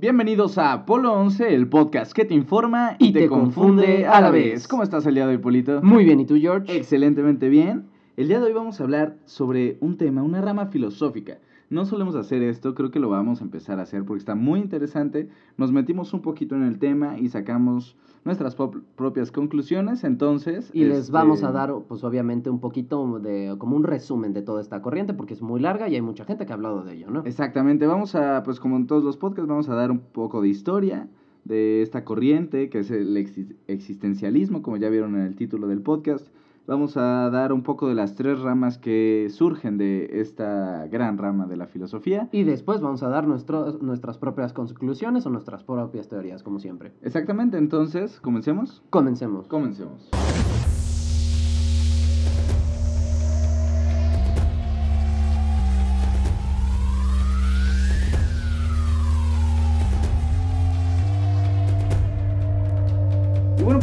[0.00, 4.66] Bienvenidos a Polo 11, el podcast que te informa y, te, confunde a la vez.
[4.66, 5.82] ¿Cómo estás el día de hoy, Polito?
[5.82, 6.74] Muy bien, ¿y tú, George?
[6.74, 7.84] Excelentemente bien.
[8.16, 11.36] El día de hoy vamos a hablar sobre un tema, una rama filosófica.
[11.70, 14.58] No solemos hacer esto, creo que lo vamos a empezar a hacer porque está muy
[14.58, 15.28] interesante.
[15.56, 18.56] Nos metimos un poquito en el tema y sacamos nuestras
[18.96, 20.70] propias conclusiones, entonces...
[20.74, 24.42] Y les este, vamos a dar, pues obviamente, un poquito de, como un resumen de
[24.42, 26.96] toda esta corriente, porque es muy larga y hay mucha gente que ha hablado de
[26.96, 27.22] ello, ¿no?
[27.24, 30.48] Exactamente, vamos a, pues como en todos los podcasts, vamos a dar un poco de
[30.48, 31.08] historia
[31.44, 35.80] de esta corriente, que es el exis- existencialismo, como ya vieron en el título del
[35.80, 36.26] podcast.
[36.70, 41.48] Vamos a dar un poco de las tres ramas que surgen de esta gran rama
[41.48, 42.28] de la filosofía.
[42.30, 46.92] Y después vamos a dar nuestro- nuestras propias conclusiones o nuestras propias teorías, como siempre.
[47.02, 48.84] Exactamente, entonces, ¿comencemos?
[48.88, 49.48] Comencemos.
[49.48, 50.10] Comencemos.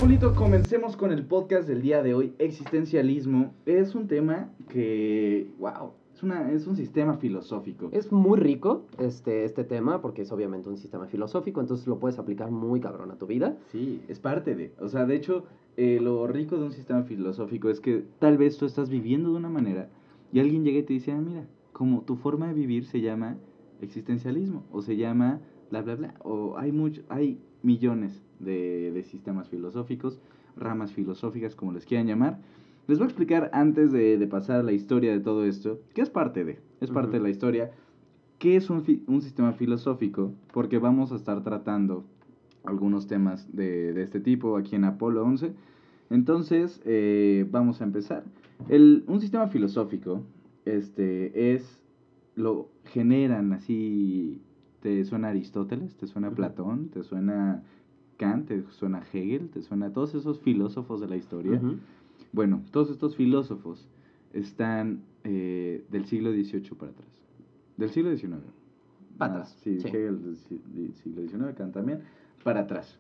[0.08, 2.34] Comencemos con el podcast del día de hoy.
[2.40, 7.90] Existencialismo es un tema que, wow, es, una, es un sistema filosófico.
[7.92, 12.18] Es muy rico este, este tema, porque es obviamente un sistema filosófico, entonces lo puedes
[12.20, 13.58] aplicar muy cabrón a tu vida.
[13.68, 14.74] Sí, es parte de.
[14.80, 15.44] O sea, de hecho,
[15.76, 19.36] eh, lo rico de un sistema filosófico es que tal vez tú estás viviendo de
[19.36, 19.90] una manera
[20.32, 23.38] y alguien llega y te dice, ah, mira, como tu forma de vivir se llama
[23.82, 26.16] existencialismo o se llama bla, bla, bla.
[26.24, 30.20] O hay, mucho, hay millones de, de sistemas filosóficos,
[30.56, 32.40] ramas filosóficas, como les quieran llamar.
[32.88, 36.02] Les voy a explicar antes de, de pasar a la historia de todo esto, que
[36.02, 37.72] es parte de, es parte de la historia,
[38.40, 42.06] qué es un, fi- un sistema filosófico, porque vamos a estar tratando
[42.64, 45.52] algunos temas de, de este tipo aquí en Apolo 11.
[46.10, 48.24] Entonces, eh, vamos a empezar.
[48.70, 50.22] El, un sistema filosófico
[50.66, 51.84] este, es,
[52.36, 54.42] lo generan así,
[54.82, 55.96] ¿te suena Aristóteles?
[55.98, 56.32] ¿Te suena.
[56.32, 56.90] Platón?
[56.90, 57.64] ¿Te suena
[58.18, 58.48] Kant?
[58.48, 59.50] ¿Te suena Hegel?
[59.50, 61.62] ¿Te suena todos esos filósofos de la historia?
[62.34, 63.88] Bueno, todos estos filósofos
[64.34, 67.08] están eh, del siglo XVIII para atrás.
[67.78, 68.34] Del siglo XIX.
[69.18, 69.88] Para Ah, atrás, Sí, sí.
[69.88, 72.02] Hegel del siglo XIX, Kant también.
[72.44, 73.00] Para atrás.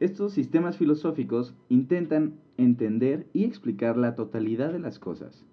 [0.00, 5.44] Estos sistemas filosóficos intentan entender y explicar la totalidad de las cosas.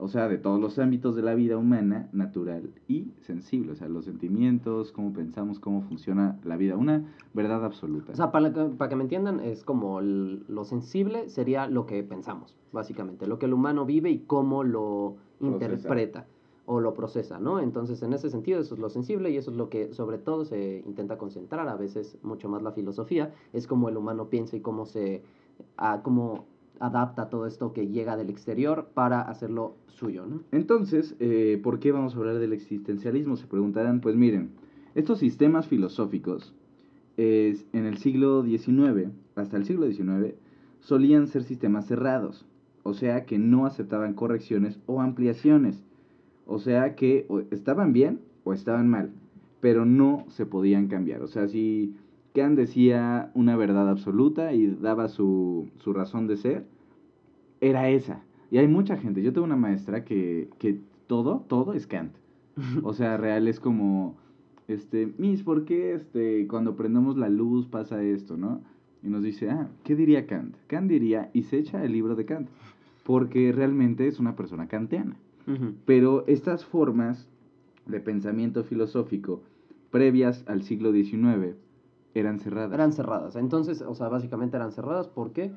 [0.00, 3.72] O sea, de todos los ámbitos de la vida humana, natural y sensible.
[3.72, 6.76] O sea, los sentimientos, cómo pensamos, cómo funciona la vida.
[6.76, 8.12] Una verdad absoluta.
[8.12, 11.86] O sea, para que, para que me entiendan, es como el- lo sensible sería lo
[11.86, 15.66] que pensamos, básicamente, lo que el humano vive y cómo lo Procesa.
[15.66, 16.26] interpreta
[16.66, 17.58] o lo procesa, ¿no?
[17.60, 20.44] Entonces, en ese sentido, eso es lo sensible y eso es lo que sobre todo
[20.44, 24.60] se intenta concentrar, a veces mucho más la filosofía, es cómo el humano piensa y
[24.60, 25.22] cómo se,
[25.76, 26.44] ah, cómo
[26.80, 30.40] adapta todo esto que llega del exterior para hacerlo suyo, ¿no?
[30.50, 33.36] Entonces, eh, ¿por qué vamos a hablar del existencialismo?
[33.36, 34.50] Se preguntarán, pues miren,
[34.94, 36.54] estos sistemas filosóficos
[37.18, 40.34] es, en el siglo XIX, hasta el siglo XIX,
[40.80, 42.46] solían ser sistemas cerrados,
[42.82, 45.84] o sea que no aceptaban correcciones o ampliaciones,
[46.46, 49.10] o sea que estaban bien o estaban mal,
[49.60, 51.22] pero no se podían cambiar.
[51.22, 51.94] O sea, si
[52.34, 56.66] Kant decía una verdad absoluta y daba su, su razón de ser,
[57.60, 58.22] era esa.
[58.50, 59.22] Y hay mucha gente.
[59.22, 62.12] Yo tengo una maestra que, que todo, todo es Kant.
[62.82, 64.16] O sea, real es como,
[64.68, 68.60] este, Miss, ¿por qué este, cuando prendemos la luz pasa esto, no?
[69.02, 70.56] Y nos dice, ah, ¿qué diría Kant?
[70.66, 72.48] Kant diría, y se echa el libro de Kant.
[73.04, 75.16] Porque realmente es una persona kantiana.
[75.84, 77.28] Pero estas formas
[77.86, 79.42] de pensamiento filosófico
[79.90, 81.56] previas al siglo XIX
[82.14, 82.72] eran cerradas.
[82.72, 83.36] Eran cerradas.
[83.36, 85.08] Entonces, o sea, básicamente eran cerradas.
[85.08, 85.52] ¿Por qué?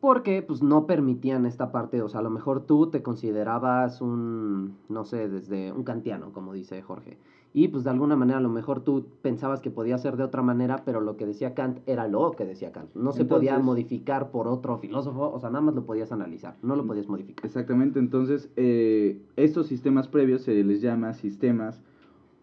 [0.00, 4.78] Porque pues no permitían esta parte, o sea, a lo mejor tú te considerabas un,
[4.88, 7.18] no sé, desde un kantiano, como dice Jorge.
[7.52, 10.40] Y pues de alguna manera a lo mejor tú pensabas que podía ser de otra
[10.40, 12.94] manera, pero lo que decía Kant era lo que decía Kant.
[12.94, 16.76] No se podía modificar por otro filósofo, o sea, nada más lo podías analizar, no
[16.76, 17.44] lo podías modificar.
[17.44, 21.82] Exactamente, entonces eh, estos sistemas previos se les llama sistemas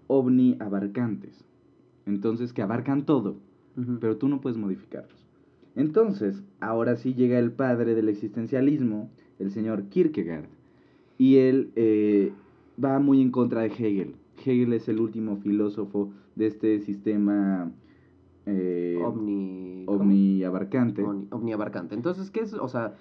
[0.08, 1.47] omniabarcantes.
[2.08, 3.36] Entonces, que abarcan todo,
[4.00, 5.24] pero tú no puedes modificarlos.
[5.76, 10.48] Entonces, ahora sí llega el padre del existencialismo, el señor Kierkegaard,
[11.20, 12.32] y él eh,
[12.84, 14.16] va muy en contra de Hegel.
[14.44, 17.72] Hegel es el último filósofo de este sistema
[18.46, 19.86] eh, Omni...
[21.04, 21.94] Omni- omniabarcante.
[21.94, 22.54] Entonces, ¿qué es?
[22.54, 22.96] O sea,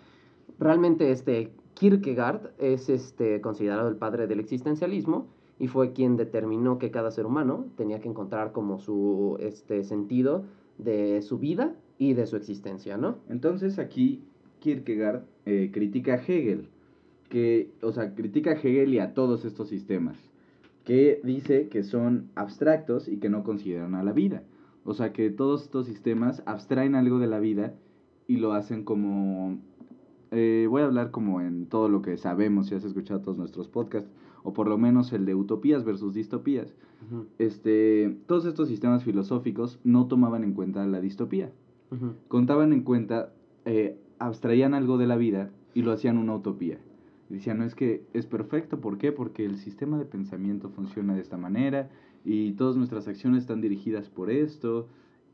[0.58, 6.90] realmente este Kierkegaard es este considerado el padre del existencialismo y fue quien determinó que
[6.90, 10.44] cada ser humano tenía que encontrar como su este sentido
[10.78, 13.18] de su vida y de su existencia, ¿no?
[13.28, 14.22] Entonces aquí
[14.60, 16.68] Kierkegaard eh, critica a Hegel,
[17.28, 20.16] que, o sea, critica a Hegel y a todos estos sistemas,
[20.84, 24.42] que dice que son abstractos y que no consideran a la vida.
[24.84, 27.74] O sea, que todos estos sistemas abstraen algo de la vida
[28.28, 29.58] y lo hacen como...
[30.30, 33.68] eh, voy a hablar como en todo lo que sabemos, si has escuchado todos nuestros
[33.68, 34.10] podcasts,
[34.46, 36.72] o por lo menos el de utopías versus distopías.
[37.38, 41.50] Este, todos estos sistemas filosóficos no tomaban en cuenta la distopía.
[42.28, 43.32] Contaban en cuenta,
[43.64, 46.78] eh, abstraían algo de la vida y lo hacían una utopía.
[47.28, 49.10] Decían, no es que es perfecto, ¿por qué?
[49.10, 51.90] Porque el sistema de pensamiento funciona de esta manera
[52.24, 54.86] y todas nuestras acciones están dirigidas por esto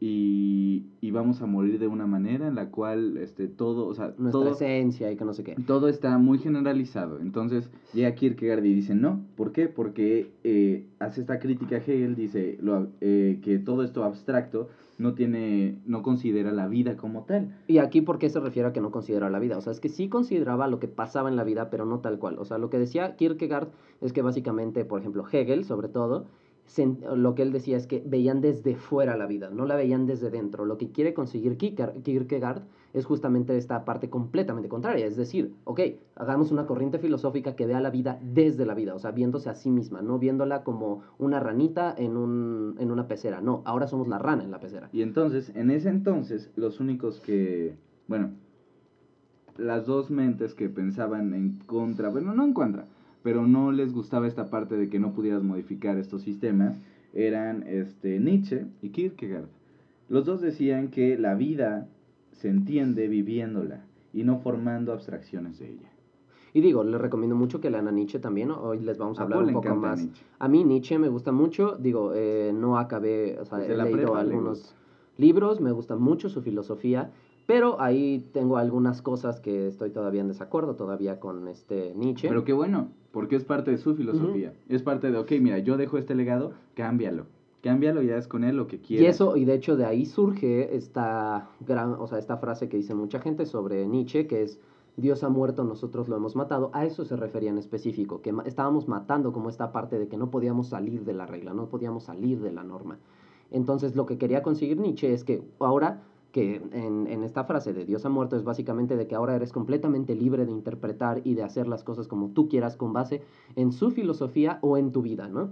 [0.04, 4.06] y, y vamos a morir de una manera en la cual este, todo, o sea,
[4.18, 5.54] Nuestra todo, esencia y que no sé qué.
[5.64, 7.20] todo está muy generalizado.
[7.20, 9.68] Entonces llega Kierkegaard y dice, no, ¿por qué?
[9.68, 15.14] Porque eh, hace esta crítica a Hegel, dice lo, eh, que todo esto abstracto no
[15.14, 17.54] tiene, no considera la vida como tal.
[17.68, 19.56] Y aquí, ¿por qué se refiere a que no considera la vida?
[19.56, 22.18] O sea, es que sí consideraba lo que pasaba en la vida, pero no tal
[22.18, 22.40] cual.
[22.40, 23.68] O sea, lo que decía Kierkegaard
[24.00, 26.26] es que básicamente, por ejemplo, Hegel, sobre todo,
[27.16, 30.30] lo que él decía es que veían desde fuera la vida, no la veían desde
[30.30, 30.64] dentro.
[30.64, 32.62] Lo que quiere conseguir Kierkegaard
[32.94, 35.06] es justamente esta parte completamente contraria.
[35.06, 35.80] Es decir, ok,
[36.16, 39.54] hagamos una corriente filosófica que vea la vida desde la vida, o sea, viéndose a
[39.54, 43.40] sí misma, no viéndola como una ranita en, un, en una pecera.
[43.40, 44.88] No, ahora somos la rana en la pecera.
[44.92, 47.76] Y entonces, en ese entonces, los únicos que,
[48.08, 48.30] bueno,
[49.56, 52.86] las dos mentes que pensaban en contra, bueno, no en contra,
[53.22, 56.76] pero no les gustaba esta parte de que no pudieras modificar estos sistemas,
[57.14, 59.48] eran este, Nietzsche y Kierkegaard.
[60.08, 61.88] Los dos decían que la vida
[62.32, 65.92] se entiende viviéndola y no formando abstracciones de ella.
[66.54, 68.50] Y digo, les recomiendo mucho que lean a Nietzsche también.
[68.50, 70.00] Hoy les vamos a A hablar un poco más.
[70.00, 70.24] Nietzsche.
[70.38, 71.76] A mí Nietzsche me gusta mucho.
[71.78, 74.74] Digo, eh, no acabé, o sea, Desde he leído prepa algunos
[75.16, 77.10] libros, me gusta mucho su filosofía,
[77.46, 82.28] pero ahí tengo algunas cosas que estoy todavía en desacuerdo todavía con este Nietzsche.
[82.28, 84.52] Pero qué bueno, porque es parte de su filosofía.
[84.68, 87.26] Es parte de, ok, mira, yo dejo este legado, cámbialo.
[87.62, 89.14] Cámbialo y haz con él lo que y quieras.
[89.14, 92.94] eso, y de hecho de ahí surge esta gran, o sea, esta frase que dice
[92.94, 94.58] mucha gente sobre Nietzsche, que es
[94.96, 96.70] Dios ha muerto, nosotros lo hemos matado.
[96.74, 100.16] A eso se refería en específico, que ma- estábamos matando como esta parte de que
[100.16, 102.98] no podíamos salir de la regla, no podíamos salir de la norma.
[103.50, 107.84] Entonces lo que quería conseguir Nietzsche es que ahora que en, en esta frase de
[107.84, 111.42] Dios ha muerto es básicamente de que ahora eres completamente libre de interpretar y de
[111.42, 113.22] hacer las cosas como tú quieras con base
[113.54, 115.50] en su filosofía o en tu vida, ¿no?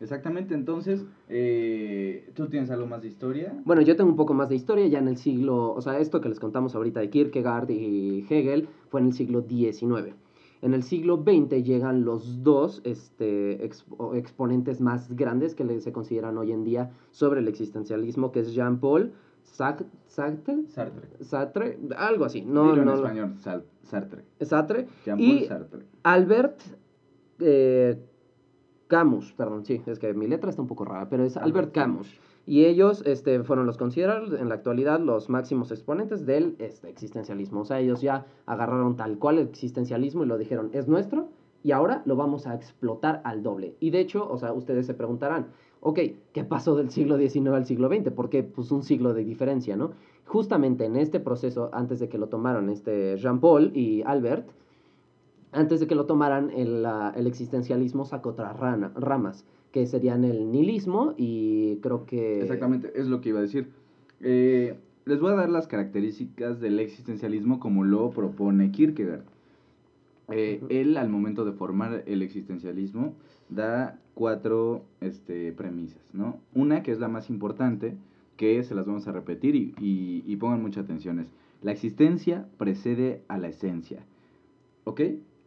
[0.00, 3.54] Exactamente, entonces, eh, ¿tú tienes algo más de historia?
[3.64, 6.20] Bueno, yo tengo un poco más de historia ya en el siglo, o sea, esto
[6.20, 10.14] que les contamos ahorita de Kierkegaard y Hegel fue en el siglo XIX.
[10.62, 16.38] En el siglo XX llegan los dos este, expo- exponentes más grandes que se consideran
[16.38, 19.23] hoy en día sobre el existencialismo, que es Jean-Paul Sartre,
[19.54, 20.64] Sartre, Sartre.
[21.20, 24.24] Sartre, algo así, no, Dilo en no, español, Sal- Sartre.
[24.40, 25.84] Sartre, y Sartre.
[26.02, 26.60] Albert
[27.38, 27.96] eh,
[28.88, 32.12] Camus, perdón, sí, es que mi letra está un poco rara, pero es Albert Camus.
[32.46, 37.60] Y ellos este, fueron los considerados en la actualidad los máximos exponentes del este, existencialismo.
[37.60, 41.28] O sea, ellos ya agarraron tal cual el existencialismo y lo dijeron, es nuestro
[41.62, 43.76] y ahora lo vamos a explotar al doble.
[43.80, 45.46] Y de hecho, o sea, ustedes se preguntarán,
[45.84, 46.00] ok,
[46.32, 48.10] ¿qué pasó del siglo XIX al siglo XX?
[48.10, 49.92] Porque pues un siglo de diferencia, ¿no?
[50.26, 54.48] Justamente en este proceso, antes de que lo tomaron este Jean-Paul y Albert,
[55.52, 56.84] antes de que lo tomaran, el,
[57.14, 62.40] el existencialismo sacó otras rana- ramas, que serían el nihilismo y creo que...
[62.40, 63.68] Exactamente, es lo que iba a decir.
[64.20, 69.24] Eh, les voy a dar las características del existencialismo como lo propone Kierkegaard.
[70.30, 73.14] Eh, él, al momento de formar el existencialismo,
[73.50, 76.38] da cuatro este, premisas, ¿no?
[76.54, 77.96] Una que es la más importante,
[78.36, 81.30] que se las vamos a repetir y, y- y pongan mucha atención, es
[81.62, 84.04] la existencia precede a la esencia.
[84.84, 85.00] ¿Ok?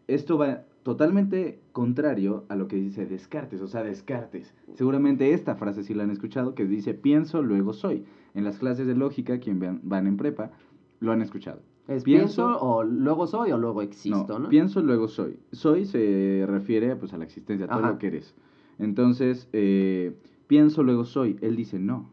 [0.07, 4.53] Esto va totalmente contrario a lo que dice Descartes, o sea, Descartes.
[4.73, 8.03] Seguramente esta frase sí la han escuchado, que dice pienso, luego soy.
[8.33, 10.51] En las clases de lógica, quien van en prepa,
[10.99, 11.61] lo han escuchado.
[11.87, 14.49] Es pienso- pienso, o luego soy o luego existo, ¿no?
[14.49, 15.37] pienso, luego soy.
[15.51, 17.91] Soy se refiere pues, a la existencia, a todo Ajá.
[17.91, 18.35] lo que eres.
[18.77, 20.13] Entonces, eh,
[20.47, 21.37] pienso, luego soy.
[21.41, 22.09] Él dice, no,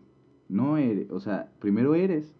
[0.48, 1.10] no eres.
[1.10, 2.34] O sea, primero eres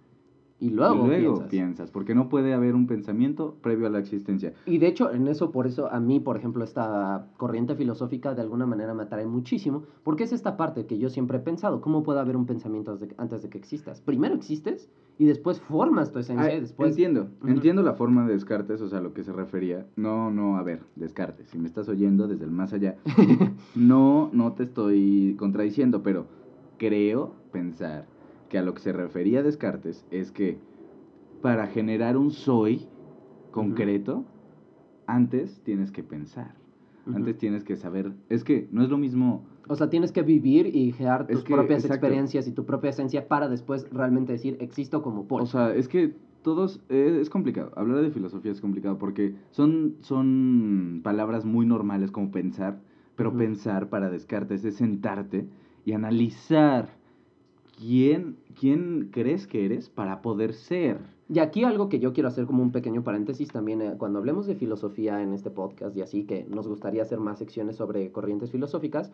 [0.65, 1.51] Y luego, y luego piensas.
[1.51, 4.55] piensas, porque no puede haber un pensamiento previo a la existencia.
[4.65, 8.41] Y de hecho, en eso, por eso a mí, por ejemplo, esta corriente filosófica de
[8.41, 12.03] alguna manera me atrae muchísimo, porque es esta parte que yo siempre he pensado, ¿cómo
[12.03, 14.01] puede haber un pensamiento antes de, que existas?
[14.01, 16.93] Primero existes y después formas tu esencia Ah, después...
[16.93, 17.51] Entiendo, Ujú.
[17.51, 19.85] entiendo la forma de Descartes, o sea, lo que se refería.
[19.97, 22.97] No, no, a ver, Descartes, si me estás oyendo desde el más allá,
[23.77, 26.25] no, no te estoy contradiciendo, pero
[26.79, 28.14] creo pensar
[28.55, 30.59] que a lo que se refería Descartes es que
[31.43, 32.87] para generar un soy
[33.51, 34.25] concreto,
[35.09, 36.55] antes tienes que pensar,
[37.13, 38.13] antes tienes que saber.
[38.29, 41.53] Es que no es lo mismo O sea, tienes que vivir y crear tus que,
[41.53, 42.07] propias exacto.
[42.07, 45.43] experiencias y tu propia esencia para después realmente decir, existo como Paul.
[45.43, 49.97] O sea, es que todos, eh, es complicado, hablar de filosofía es complicado porque son,
[49.99, 52.79] son palabras muy normales como pensar,
[53.17, 55.49] pero pensar para Descartes es sentarte
[55.85, 57.03] y analizar
[57.77, 60.99] quién, quién crees que eres para poder ser.
[61.29, 64.47] Y aquí algo que yo quiero hacer como un pequeño paréntesis también, eh, cuando hablemos
[64.47, 68.51] de filosofía en este podcast y así, que nos gustaría hacer más secciones sobre corrientes
[68.51, 69.11] filosóficas,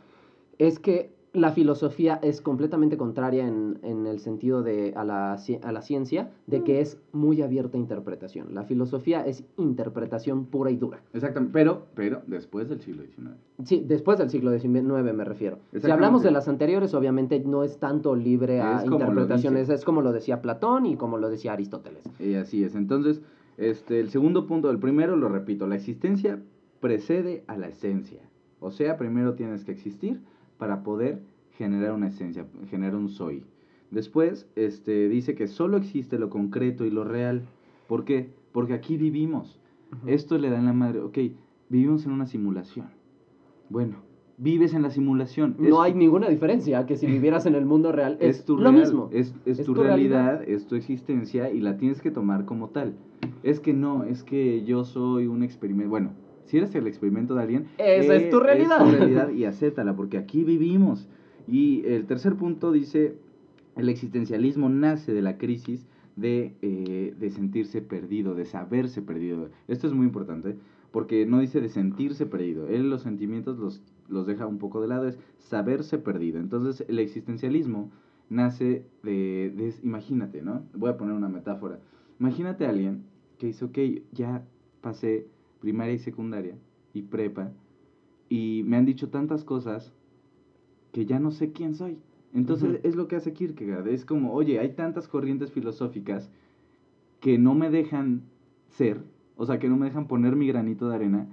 [0.59, 5.73] es que la filosofía es completamente contraria en, en el sentido de a la, a
[5.73, 8.55] la ciencia, de que es muy abierta a interpretación.
[8.55, 11.01] La filosofía es interpretación pura y dura.
[11.13, 13.37] Exactamente, pero, pero después del siglo XIX.
[13.65, 15.59] Sí, después del siglo XIX me refiero.
[15.79, 20.03] Si hablamos de las anteriores, obviamente no es tanto libre a Es interpretaciones, es como
[20.03, 22.03] lo decía Platón y como lo decía Aristóteles.
[22.19, 22.75] Y así es.
[22.75, 23.21] Entonces,
[23.57, 26.41] este, el segundo punto, el primero, lo repito, la existencia
[26.81, 28.21] precede a la esencia.
[28.59, 30.21] O sea, primero tienes que existir
[30.61, 31.23] para poder
[31.59, 33.43] generar una esencia, generar un soy.
[33.91, 37.43] Después, este, dice que solo existe lo concreto y lo real.
[37.89, 38.31] ¿Por qué?
[38.53, 39.59] Porque aquí vivimos.
[40.07, 41.01] Esto le da en la madre.
[41.01, 41.19] Ok,
[41.69, 42.87] vivimos en una simulación.
[43.69, 43.97] Bueno,
[44.39, 45.57] vives en la simulación.
[45.61, 48.57] Es- No hay ninguna diferencia que si vivieras en el mundo real es, es tu
[48.57, 49.09] lo real- mismo.
[49.13, 50.37] Es, es Es tu, tu realidad.
[50.37, 52.95] realidad, es tu existencia y la tienes que tomar como tal.
[53.43, 55.91] Es que no, es que yo soy un experimento.
[55.91, 56.11] Bueno,
[56.51, 58.79] si eres el experimento de alguien, Esa es tu realidad.
[58.87, 61.09] Es tu realidad y acéptala, porque aquí vivimos.
[61.49, 63.15] Y el tercer punto dice:
[63.77, 69.49] el existencialismo nace de la crisis de, eh, de sentirse perdido, de saberse perdido.
[69.69, 70.57] Esto es muy importante,
[70.91, 72.69] porque no dice de sentirse perdido.
[72.69, 76.41] Él los sentimientos los, los deja un poco de lado, es saberse perdido.
[76.41, 77.91] Entonces, el existencialismo
[78.29, 80.63] nace de, de- imagínate, ¿no?
[80.75, 81.79] Voy a poner una metáfora.
[82.19, 83.05] Imagínate a alguien
[83.39, 83.79] que dice, ok,
[84.13, 84.45] ya
[84.83, 85.27] pasé
[85.61, 86.57] primaria y secundaria
[86.93, 87.53] y prepa
[88.31, 89.93] y me han dicho tantas cosas
[90.93, 91.99] que ya no sé quién soy.
[92.33, 93.89] Entonces es lo que hace Kierkegaard.
[93.89, 96.31] Es como, oye, hay tantas corrientes filosóficas
[97.19, 98.23] que no me dejan
[98.69, 99.03] ser,
[99.37, 101.29] o sea, que no me dejan poner mi granito de arena,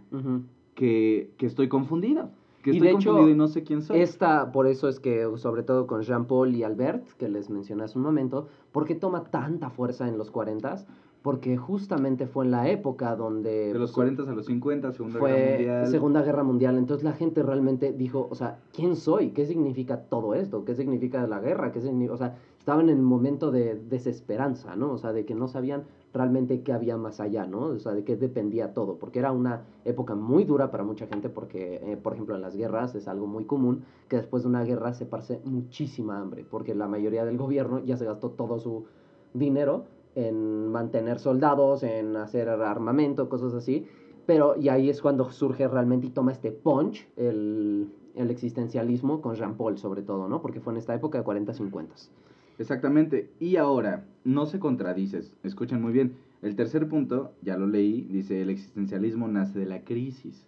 [0.74, 2.31] que, que estoy confundido.
[2.63, 4.00] Que Y estoy de hecho, y no sé quién soy.
[4.00, 7.98] Esta, por eso es que, sobre todo con Jean-Paul y Albert, que les mencioné hace
[8.00, 10.84] un momento, ¿por qué toma tanta fuerza en los 40?
[11.27, 13.74] Porque justamente fue en la época donde...
[13.74, 15.88] De los 40 a los 50, Segunda Guerra fue Mundial.
[15.88, 16.77] Segunda Guerra Mundial.
[16.77, 19.31] Entonces la gente realmente dijo, o sea, ¿quién soy?
[19.31, 20.63] ¿Qué significa todo esto?
[20.63, 21.74] ¿Qué significa la guerra?
[21.74, 24.93] ¿Qué signi- O sea, estaban en el momento de desesperanza, ¿no?
[24.93, 27.63] O sea, de que no sabían realmente qué había más allá, ¿no?
[27.63, 28.96] O sea, de qué dependía todo.
[28.96, 32.55] Porque era una época muy dura para mucha gente porque, eh, por ejemplo, en las
[32.55, 36.74] guerras es algo muy común que después de una guerra se parce muchísima hambre porque
[36.74, 38.86] la mayoría del gobierno ya se gastó todo su
[39.34, 39.84] dinero
[40.17, 43.86] en mantener soldados, en hacer armamento, cosas así.
[44.25, 49.36] Pero, y ahí es cuando surge realmente y toma este punch el, el existencialismo con
[49.36, 50.41] Jean Paul, sobre todo, ¿no?
[50.41, 52.09] Porque fue en esta época de 40-50.
[52.57, 53.29] Exactamente.
[53.39, 55.36] Y ahora, no se contradices.
[55.43, 56.15] Escuchen muy bien.
[56.41, 60.47] El tercer punto, ya lo leí, dice, el existencialismo nace de la crisis.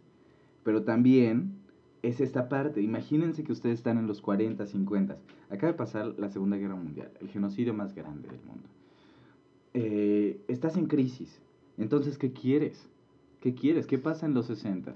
[0.64, 1.54] Pero también
[2.02, 2.82] es esta parte.
[2.82, 5.16] Imagínense que ustedes están en los 40, 50.
[5.52, 8.68] Acaba de pasar la Segunda Guerra Mundial, el genocidio más grande del mundo.
[9.74, 11.42] Eh, estás en crisis.
[11.78, 12.90] Entonces, ¿qué quieres?
[13.40, 13.88] ¿Qué quieres?
[13.88, 14.96] ¿Qué pasa en los 60?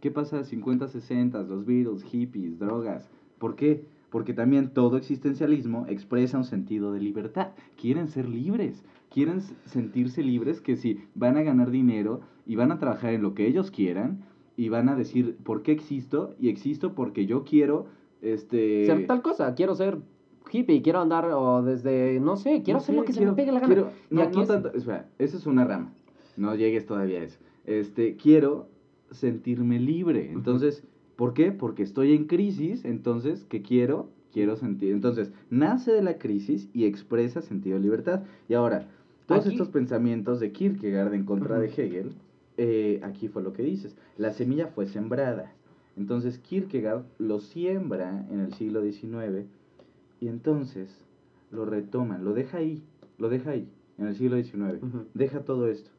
[0.00, 1.42] ¿Qué pasa en 50, 60?
[1.42, 3.10] Los Beatles, hippies, drogas.
[3.38, 3.84] ¿Por qué?
[4.10, 7.48] Porque también todo existencialismo expresa un sentido de libertad.
[7.76, 8.84] Quieren ser libres.
[9.10, 13.34] Quieren sentirse libres que si van a ganar dinero y van a trabajar en lo
[13.34, 14.24] que ellos quieran
[14.56, 17.86] y van a decir por qué existo y existo porque yo quiero
[18.20, 19.98] este Ser tal cosa, quiero ser
[20.50, 23.32] hippie, quiero andar o desde, no sé, quiero no hacer sé, lo que se quiero-
[23.32, 23.74] me pegue la gana.
[23.74, 25.92] quiero- Y no, aquí no es- tanto, espera, esa es una rama.
[26.36, 27.38] No llegues todavía a eso.
[27.66, 28.68] Este, quiero
[29.10, 30.30] sentirme libre.
[30.32, 30.84] Entonces,
[31.16, 31.52] ¿por qué?
[31.52, 34.08] Porque estoy en crisis, entonces, ¿qué quiero?
[34.32, 34.92] Quiero sentir.
[34.92, 38.22] Entonces, nace de la crisis y expresa sentido de libertad.
[38.48, 38.86] Y ahora,
[39.26, 41.80] todos Aquí- estos pensamientos de Kierkegaard en contra de Ujú.
[41.80, 42.12] Hegel,
[42.56, 43.96] eh, aquí fue lo que dices.
[44.16, 45.52] La semilla fue sembrada.
[45.96, 49.46] Entonces, Kierkegaard lo siembra en el siglo XIX
[50.20, 51.04] y entonces
[51.50, 52.82] lo retoma, lo deja ahí,
[53.18, 54.80] lo deja ahí, en el siglo XIX.
[55.14, 55.90] Deja todo esto.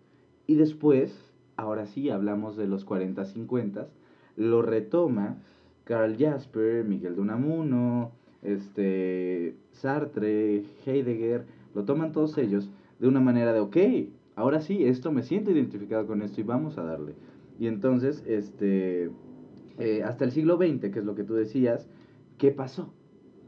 [0.47, 3.87] Y después, ahora sí, hablamos de los 40, 50,
[4.35, 5.37] lo retoma
[5.83, 8.11] Karl Jasper, Miguel de Unamuno,
[8.41, 13.77] este, Sartre, Heidegger, lo toman todos ellos de una manera de, ok,
[14.35, 17.13] ahora sí, esto me siento identificado con esto y vamos a darle.
[17.59, 19.09] Y entonces, este,
[19.77, 21.89] eh, hasta el siglo XX, que es lo que tú decías,
[22.37, 22.93] ¿qué pasó?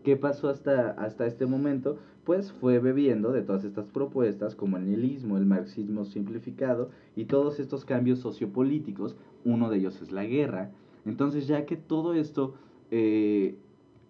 [0.04, 1.98] ¿Qué pasó hasta, hasta este momento?
[2.24, 7.60] Pues fue bebiendo de todas estas propuestas como el nihilismo, el marxismo simplificado y todos
[7.60, 9.16] estos cambios sociopolíticos.
[9.46, 10.72] Uno de ellos es la guerra.
[11.06, 12.56] Entonces ya que todo esto
[12.90, 13.56] eh,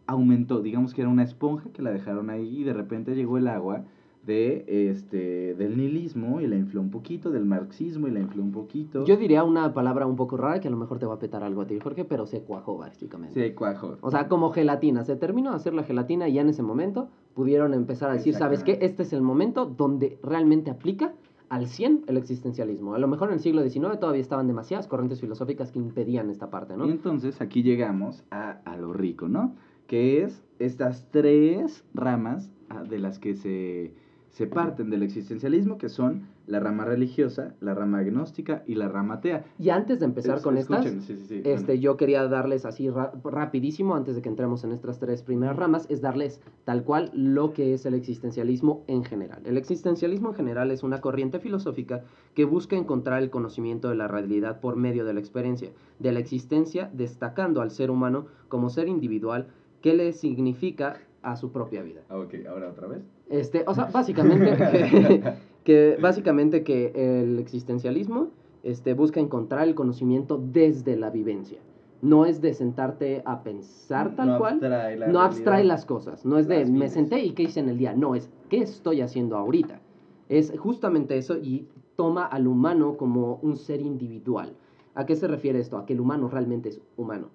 [0.08, 3.48] aumentó, digamos que era una esponja que la dejaron ahí y de repente llegó el
[3.48, 3.86] agua
[4.26, 8.52] de este del nihilismo y la infló un poquito, del marxismo y la infló un
[8.52, 9.06] poquito.
[9.06, 11.44] Yo diría una palabra un poco rara que a lo mejor te va a petar
[11.44, 13.50] algo a ti, Jorge, pero se cuajó básicamente.
[13.50, 13.98] Sí, cuajo.
[14.02, 15.04] O sea, como gelatina.
[15.04, 18.36] Se terminó de hacer la gelatina y ya en ese momento pudieron empezar a decir,
[18.36, 18.78] ¿sabes qué?
[18.82, 21.14] Este es el momento donde realmente aplica
[21.50, 22.94] al 100 el existencialismo.
[22.94, 26.50] A lo mejor en el siglo XIX todavía estaban demasiadas corrientes filosóficas que impedían esta
[26.50, 26.86] parte, ¿no?
[26.86, 29.56] Y entonces aquí llegamos a, a lo rico, ¿no?
[29.88, 33.94] Que es estas tres ramas ah, de las que se
[34.32, 39.16] se parten del existencialismo, que son la rama religiosa, la rama agnóstica y la rama
[39.16, 39.44] atea.
[39.60, 42.90] Y antes de empezar Es- con estas, sí, sí, sí, este, yo quería darles así
[42.90, 47.12] ra- rapidísimo, antes de que entremos en estas tres primeras ramas, es darles tal cual
[47.14, 49.42] lo que es el existencialismo en general.
[49.46, 52.02] El existencialismo en general es una corriente filosófica
[52.34, 56.20] que busca encontrar el conocimiento de la realidad por medio de la experiencia, de la
[56.20, 59.48] existencia, destacando al ser humano como ser individual
[59.82, 62.02] que le significa a su propia vida.
[62.10, 63.04] Ah, ok, ahora otra vez.
[63.30, 68.30] Este, o sea, básicamente que, que básicamente que el existencialismo
[68.64, 71.60] este, busca encontrar el conocimiento desde la vivencia.
[72.02, 74.54] No es de sentarte a pensar tal No cual.
[74.54, 76.26] abstrae la no abstrae las cosas.
[76.26, 77.94] No es de me senté y qué hice en el día.
[77.94, 79.82] No, es qué estoy haciendo ahorita.
[80.28, 84.54] Es justamente eso y toma al humano como un ser individual.
[84.96, 85.78] ¿A qué se refiere esto?
[85.78, 87.28] A que el humano realmente es humano.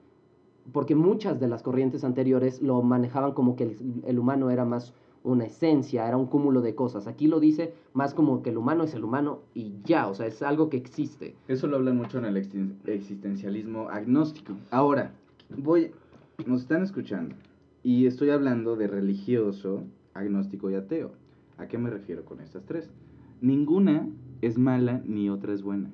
[0.72, 4.94] Porque muchas de las corrientes anteriores lo manejaban como que el, el humano era más
[5.22, 7.06] una esencia, era un cúmulo de cosas.
[7.06, 10.26] Aquí lo dice más como que el humano es el humano y ya, o sea,
[10.26, 11.34] es algo que existe.
[11.48, 14.54] Eso lo hablan mucho en el existen- existencialismo agnóstico.
[14.70, 15.12] Ahora,
[15.56, 15.90] voy,
[16.46, 17.34] nos están escuchando
[17.82, 19.82] y estoy hablando de religioso,
[20.14, 21.12] agnóstico y ateo.
[21.58, 22.90] ¿A qué me refiero con estas tres?
[23.40, 24.08] Ninguna
[24.42, 25.90] es mala ni otra es buena.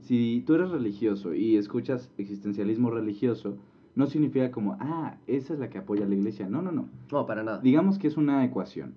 [0.00, 3.56] Si tú eres religioso y escuchas existencialismo religioso,
[3.96, 6.48] no significa como, ah, esa es la que apoya a la iglesia.
[6.48, 6.88] No, no, no.
[7.10, 7.60] No, para nada.
[7.60, 8.94] Digamos que es una ecuación.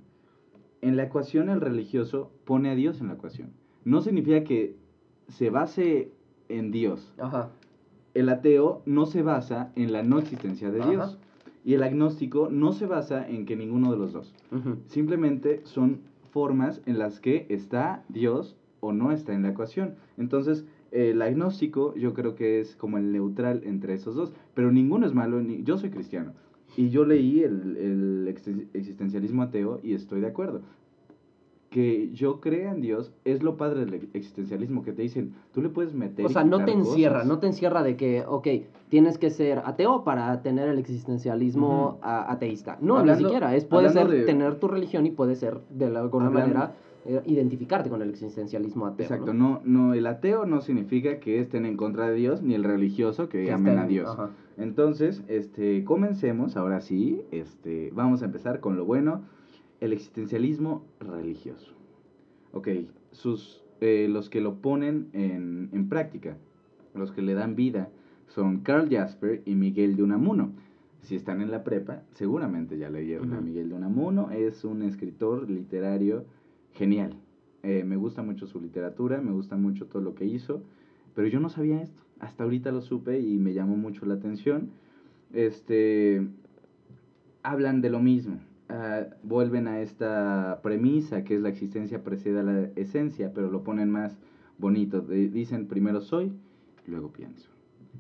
[0.82, 3.51] En la ecuación el religioso pone a Dios en la ecuación.
[3.85, 4.75] No significa que
[5.29, 6.12] se base
[6.50, 7.14] en Dios.
[7.18, 7.50] Ajá.
[8.14, 10.90] El ateo no se basa en la no existencia de Ajá.
[10.90, 11.18] Dios.
[11.64, 14.33] Y el agnóstico no se basa en que ninguno de los dos.
[14.88, 19.96] Simplemente son formas en las que está Dios o no está en la ecuación.
[20.18, 25.05] Entonces, el agnóstico yo creo que es como el neutral entre esos dos, pero ninguno
[25.05, 25.41] es malo.
[25.41, 25.63] Ni...
[25.63, 26.33] Yo soy cristiano
[26.77, 30.61] y yo leí el, el existen- existencialismo ateo y estoy de acuerdo.
[31.69, 35.69] Que yo crea en Dios es lo padre del existencialismo, que te dicen, tú le
[35.69, 36.25] puedes meter...
[36.25, 37.27] O sea, no te encierra, cosas.
[37.27, 38.47] no te encierra de que, ok,
[38.89, 41.97] tienes que ser ateo para tener el existencialismo Ujú.
[42.01, 42.79] a- ateísta.
[42.81, 43.55] No, Hablando- ni siquiera.
[43.55, 46.75] Es, puede ser de- tener tu religión y puede ser, de alguna Hablando- manera,
[47.25, 49.05] identificarte con el existencialismo ateo.
[49.05, 49.62] Exacto, ¿no?
[49.66, 53.29] no, no, el ateo no significa que estén en contra de Dios, ni el religioso
[53.29, 54.09] que, Que amen estén- a Dios.
[54.09, 54.29] ajá.
[54.57, 59.22] Entonces, este, comencemos, ahora sí, este, vamos a empezar con lo bueno,
[59.79, 61.72] el existencialismo religioso.
[62.51, 62.68] Ok,
[63.12, 66.35] sus, eh, los que lo ponen en, en práctica,
[66.94, 67.90] los que le dan vida,
[68.27, 70.51] son Carl Jasper y Miguel de Unamuno.
[71.01, 73.40] Si están en la prepa, seguramente ya leyeron a.
[73.40, 76.25] Miguel de Unamuno, es un escritor literario
[76.74, 77.14] genial.
[77.64, 80.62] Eh, me gusta mucho su literatura, me gusta mucho todo lo que hizo,
[81.16, 82.01] pero yo no sabía esto.
[82.20, 84.70] Hasta ahorita lo supe y me llamó mucho la atención.
[85.34, 86.27] Este,
[87.44, 88.40] hablan de lo mismo.
[88.70, 93.64] ah, vuelven a esta premisa que es la existencia precede a la esencia, pero lo
[93.64, 94.18] ponen más
[94.58, 95.01] bonito.
[95.01, 96.32] De- dicen primero soy,
[96.88, 97.50] luego pienso.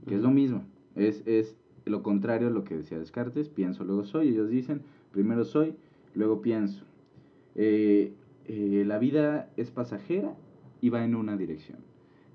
[0.07, 0.63] Que es lo mismo.
[0.95, 1.55] Es, es
[1.85, 4.29] lo contrario a lo que decía Descartes, pienso, luego soy.
[4.29, 5.73] Ellos dicen primero soy,
[6.13, 6.83] luego pienso.
[7.55, 8.13] Eh,
[8.49, 10.35] eh, la vida es pasajera
[10.81, 11.77] y va en una dirección.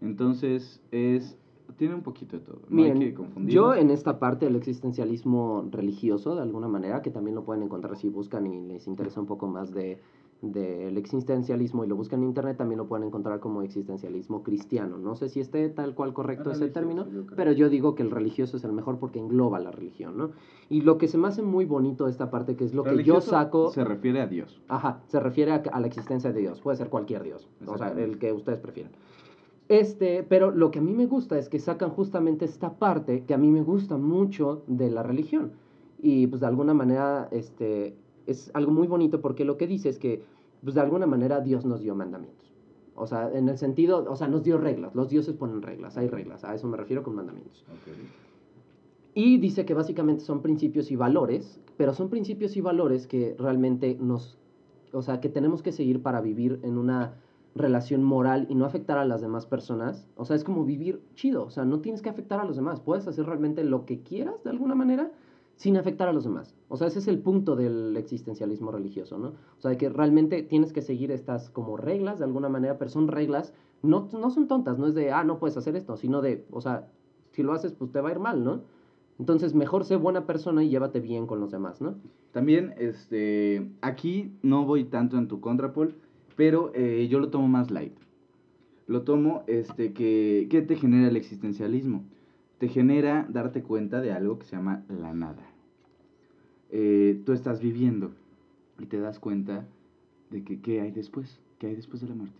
[0.01, 1.37] Entonces es
[1.77, 2.61] tiene un poquito de todo.
[2.69, 3.55] No Miren, hay que confundirlos.
[3.55, 7.97] yo en esta parte del existencialismo religioso, de alguna manera, que también lo pueden encontrar
[7.97, 9.99] si buscan y les interesa un poco más de
[10.43, 14.99] del existencialismo y lo buscan en internet, también lo pueden encontrar como existencialismo cristiano.
[14.99, 18.03] No sé si esté tal cual correcto ese Religioso, término, yo pero yo digo que
[18.03, 20.31] el religioso es el mejor porque engloba la religión, ¿no?
[20.69, 23.03] Y lo que se me hace muy bonito de esta parte, que es lo que
[23.03, 23.71] yo saco...
[23.71, 24.63] se refiere a Dios.
[24.69, 26.61] Ajá, se refiere a, a la existencia de Dios.
[26.61, 27.49] Puede ser cualquier Dios.
[27.67, 28.93] O sea, el que ustedes prefieran.
[29.69, 33.35] Este, pero lo que a mí me gusta es que sacan justamente esta parte que
[33.35, 35.53] a mí me gusta mucho de la religión.
[36.03, 39.99] Y pues de alguna manera, este, es algo muy bonito porque lo que dice es
[39.99, 40.23] que,
[40.63, 42.53] pues de alguna manera Dios nos dio mandamientos.
[42.97, 44.95] O sea, en el sentido, o sea, nos dio reglas.
[44.95, 46.45] Los dioses ponen reglas, hay reglas.
[46.45, 47.65] A eso me refiero con mandamientos.
[49.15, 53.97] Y dice que básicamente son principios y valores, pero son principios y valores que realmente
[54.01, 54.39] nos,
[54.93, 57.15] o sea, que tenemos que seguir para vivir en una
[57.55, 60.09] relación moral y no afectar a las demás personas.
[60.17, 62.81] O sea, es como vivir chido, o sea, no tienes que afectar a los demás,
[62.81, 65.13] puedes hacer realmente lo que quieras de alguna manera
[65.57, 66.55] sin afectar a los demás.
[66.69, 69.29] O sea, ese es el punto del existencialismo religioso, ¿no?
[69.29, 72.91] O sea, de que realmente tienes que seguir estas como reglas de alguna manera, pero
[72.91, 76.23] son reglas, no, no son tontas, no es de, ah, no puedes hacer esto, sino
[76.23, 76.89] de, o sea,
[77.31, 78.63] si lo haces, pues te va a ir mal, ¿no?
[79.19, 81.95] Entonces, mejor sé buena persona y llévate bien con los demás, ¿no?
[82.33, 85.95] También, este, aquí no voy tanto en tu contra, Paul,
[86.37, 87.95] pero eh, yo lo tomo más light.
[88.87, 92.05] Lo tomo, este, que, ¿qué te genera el existencialismo?
[92.65, 95.43] Te genera darte cuenta de algo que se llama la nada.
[96.71, 98.13] Eh, tú estás viviendo
[98.79, 99.67] y te das cuenta
[100.31, 102.39] de que qué hay después, qué hay después de la muerte.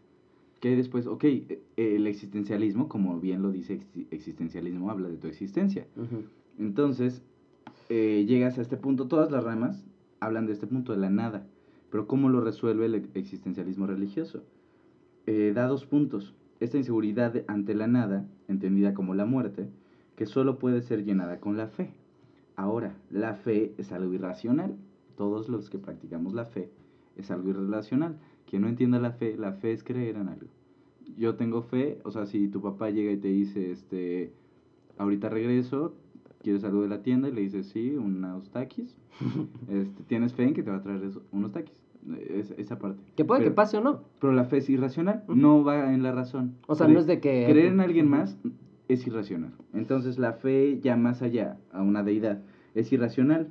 [0.61, 1.07] ¿Qué hay después?
[1.07, 5.87] Ok, eh, el existencialismo, como bien lo dice existencialismo, habla de tu existencia.
[6.59, 7.23] Entonces,
[7.91, 9.85] eh, llegas a este punto, todas las ramas
[10.21, 11.47] hablan de este punto de la nada,
[11.91, 14.43] pero ¿cómo lo resuelve el existencialismo religioso?
[15.27, 16.35] Eh, da dos puntos.
[16.61, 19.69] Esta inseguridad ante la nada, entendida como la muerte,
[20.17, 21.93] que solo puede ser llenada con la fe.
[22.57, 24.77] Ahora, la fe es algo irracional.
[25.17, 26.71] Todos los que practicamos la fe
[27.17, 28.17] es algo irracional.
[28.49, 30.47] Quien no entienda la fe, la fe es creer en algo.
[31.17, 34.33] Yo tengo fe, o sea, si tu papá llega y te dice, este,
[34.99, 35.95] ahorita regreso,
[36.43, 37.29] ¿quieres algo de la tienda?
[37.29, 38.97] Y le dices, sí, unos taquis.
[39.69, 41.85] este, ¿Tienes fe en que te va a traer unos taquis?
[42.59, 43.03] esa parte.
[43.17, 44.03] Que puede que pase o no.
[44.21, 46.55] Pero la fe es irracional, no va en la razón.
[46.67, 47.47] O sea, no es de que...
[47.49, 48.39] Creer en alguien más
[48.89, 49.53] es irracional.
[49.73, 52.43] Entonces la fe ya más allá, a una deidad,
[52.75, 53.49] es irracional.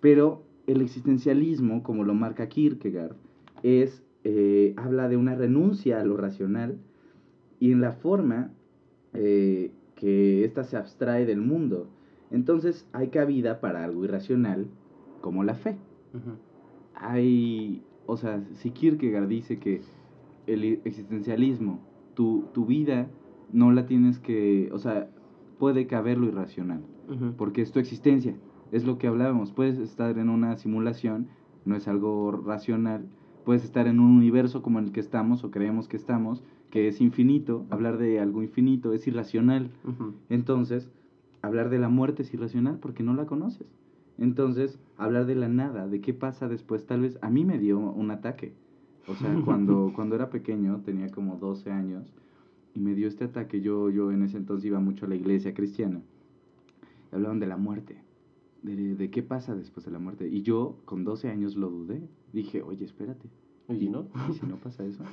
[0.00, 3.16] Pero el existencialismo, como lo marca Kierkegaard,
[3.62, 6.78] es, eh, habla de una renuncia a lo racional
[7.60, 8.50] y en la forma
[9.14, 11.88] eh, que ésta se abstrae del mundo.
[12.30, 14.66] Entonces hay cabida para algo irracional
[15.20, 15.76] como la fe.
[16.94, 19.80] Hay, o sea, si Kierkegaard dice que
[20.46, 21.80] el existencialismo,
[22.14, 23.08] tu, tu, vida
[23.52, 25.08] no la tienes que, o sea,
[25.58, 26.82] puede caber lo irracional,
[27.36, 28.34] porque es tu existencia,
[28.72, 31.28] es lo que hablábamos, puedes estar en una simulación,
[31.64, 33.06] no es algo racional,
[33.44, 36.88] puedes estar en un universo como en el que estamos o creemos que estamos, que
[36.88, 39.70] es infinito, hablar de algo infinito es irracional.
[40.30, 40.90] Entonces,
[41.42, 43.66] hablar de la muerte es irracional porque no la conoces.
[44.18, 47.78] Entonces, hablar de la nada, de qué pasa después, tal vez a mí me dio
[47.78, 48.54] un ataque.
[49.06, 52.14] O sea, cuando, cuando era pequeño, tenía como 12 años,
[52.74, 53.60] y me dio este ataque.
[53.60, 56.02] Yo, yo en ese entonces iba mucho a la iglesia cristiana.
[57.10, 57.96] Y hablaban de la muerte,
[58.62, 60.28] de, de qué pasa después de la muerte.
[60.28, 62.02] Y yo, con 12 años, lo dudé.
[62.32, 63.28] Dije, oye, espérate.
[63.68, 64.06] ¿Y no?
[64.30, 65.04] ¿Y si no pasa eso?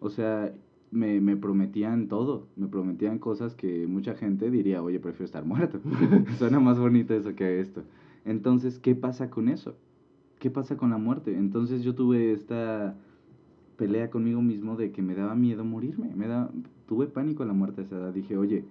[0.00, 0.52] O sea,
[0.90, 5.80] me, me, prometían todo, me prometían cosas que mucha gente diría, oye, prefiero estar muerto.
[6.38, 7.82] Suena más bonito eso que esto.
[8.24, 9.76] Entonces, ¿qué pasa con eso?
[10.38, 11.36] ¿Qué pasa con la muerte?
[11.36, 12.96] Entonces yo tuve esta
[13.76, 16.50] pelea conmigo mismo de que me daba miedo morirme, me da,
[16.90, 18.12] tuve pánico a la muerte a esa edad.
[18.12, 18.64] Dije, oye,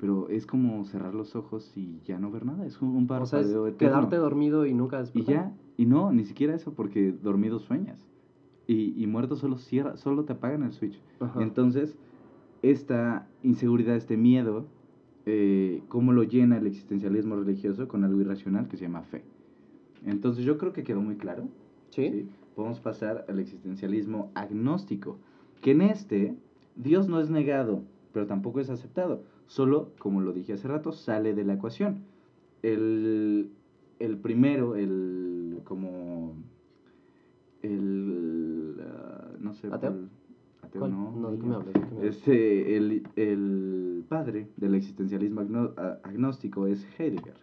[0.00, 3.68] pero es como cerrar los ojos y ya no ver nada, es un, parpadeo o
[3.68, 5.34] sea, quedarte dormido y nunca despertar.
[5.34, 8.08] Y ya, y no, ni siquiera eso, porque dormido sueñas
[8.66, 10.98] y, y muerto solo cierra, solo te apagan el switch.
[11.36, 11.98] Entonces,
[12.62, 14.64] esta inseguridad, este miedo,
[15.26, 19.24] eh, cómo lo llena el existencialismo religioso con algo irracional que se llama fe.
[20.06, 21.48] Entonces yo creo que quedó muy claro.
[21.90, 22.30] ¿Sí?
[22.56, 25.18] Podemos pasar al existencialismo agnóstico,
[25.60, 26.34] que en este
[26.76, 27.82] Dios no es negado,
[28.12, 29.22] pero tampoco es aceptado.
[29.46, 32.04] Solo, como lo dije hace rato, sale de la ecuación.
[32.62, 33.50] El,
[33.98, 36.34] el primero, el como
[37.62, 39.90] el, ah, no sé, ¿Ateo?
[39.90, 40.08] El,
[40.62, 41.74] ateo no, no, ¿de me hablas?
[42.02, 45.40] Este, el, el padre del existencialismo
[46.02, 47.36] agnóstico es Heidegger.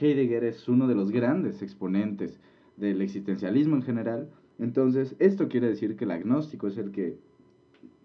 [0.00, 2.40] Heidegger es uno de los grandes exponentes
[2.76, 4.28] del existencialismo en general.
[4.58, 7.18] Entonces, esto quiere decir que el agnóstico es el que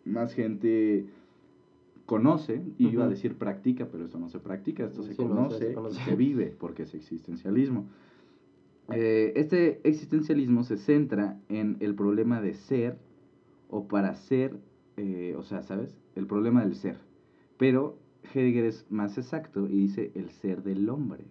[0.06, 1.06] más gente
[2.06, 5.92] conoce, y iba a decir practica, pero esto no se practica, esto se, conoce, no,
[5.92, 7.86] se, se vive, porque es existencialismo.
[8.92, 12.98] Eh, este existencialismo se centra en el problema de ser
[13.70, 14.60] o para ser,
[14.98, 15.96] eh, o sea, ¿sabes?
[16.16, 16.98] El problema del ser.
[17.58, 18.00] Pero
[18.34, 21.26] Heidegger es más exacto y dice el ser del hombre.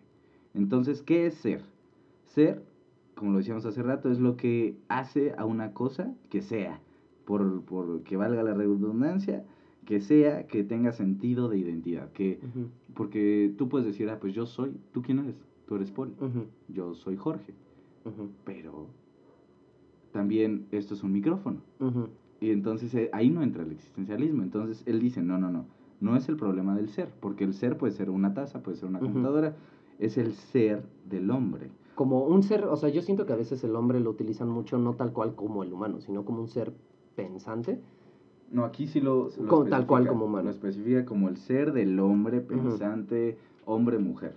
[0.55, 1.63] Entonces, ¿qué es ser?
[2.27, 2.63] Ser,
[3.17, 6.81] como lo decíamos hace rato, es lo que hace a una cosa que sea,
[7.29, 9.45] por, por que valga la redundancia,
[9.85, 12.11] que sea, que tenga sentido de identidad.
[12.13, 12.41] Que,
[12.95, 15.37] Porque tú puedes decir, ah, pues yo soy, ¿tú quién eres?
[15.67, 16.15] tú eres Paul,
[16.69, 17.53] yo soy Jorge.
[18.47, 18.87] Pero
[20.13, 21.59] también esto es un micrófono.
[22.41, 24.43] Y entonces eh, ahí no entra el existencialismo.
[24.43, 25.67] Entonces él dice, no, no, no,
[26.01, 28.89] no es el problema del ser, porque el ser puede ser una taza, puede ser
[28.89, 29.55] una computadora,
[29.99, 31.71] es el ser del hombre.
[31.95, 34.79] Como un ser, o sea, yo siento que a veces el hombre lo utilizan mucho
[34.79, 36.73] no tal cual como el humano, sino como un ser
[37.19, 37.81] pensante.
[38.51, 40.45] No, aquí sí lo, como, tal cual como humano.
[40.45, 44.35] Lo especifica como el ser del hombre pensante, hombre-mujer.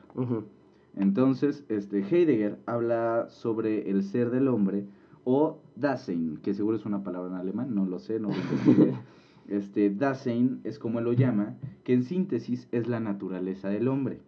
[0.98, 4.86] Entonces, este, Heidegger habla sobre el ser del hombre
[5.24, 8.36] o Dasein, que seguro es una palabra en alemán, no lo sé, no lo.
[9.48, 14.22] Este, Dasein es como él lo llama, que en síntesis es la naturaleza del hombre.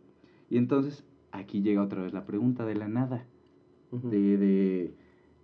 [0.49, 3.25] Y entonces aquí llega otra vez la pregunta de la nada.
[3.91, 4.93] De, de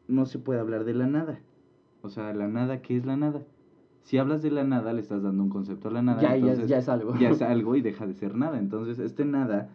[0.08, 1.40] no se puede hablar de la nada.
[2.02, 3.42] O sea, la nada, ¿qué es la nada?
[4.04, 6.22] Si hablas de la nada, le estás dando un concepto a la nada.
[6.22, 7.16] ya, es- entonces ya es algo.
[7.18, 8.58] ya es algo y deja de ser nada.
[8.58, 9.70] Entonces, este nada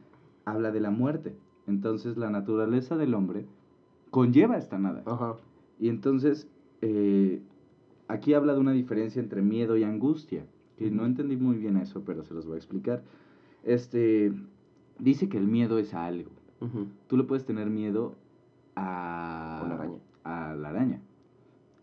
[0.45, 1.37] habla de la muerte.
[1.67, 3.47] Entonces, la naturaleza del hombre
[4.11, 5.03] conlleva esta nada.
[5.07, 5.35] Ajá.
[5.79, 6.49] Y entonces,
[6.83, 7.43] eh,
[8.09, 10.47] aquí habla de una diferencia entre miedo y angustia.
[10.77, 13.03] Que no entendí muy bien eso, pero se los voy a explicar.
[13.63, 14.33] Este,
[14.99, 16.31] dice que el miedo es a algo.
[17.09, 18.15] Tú le puedes tener miedo
[18.75, 19.63] a...
[19.65, 19.99] Una araña.
[20.25, 21.01] A la araña.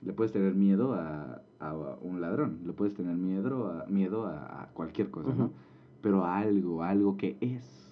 [0.04, 2.60] Le puedes tener miedo a, a un ladrón.
[2.66, 5.52] Le puedes tener miedo a, miedo a, a cualquier cosa, ¿no?
[6.02, 7.90] Pero a algo, a algo que es.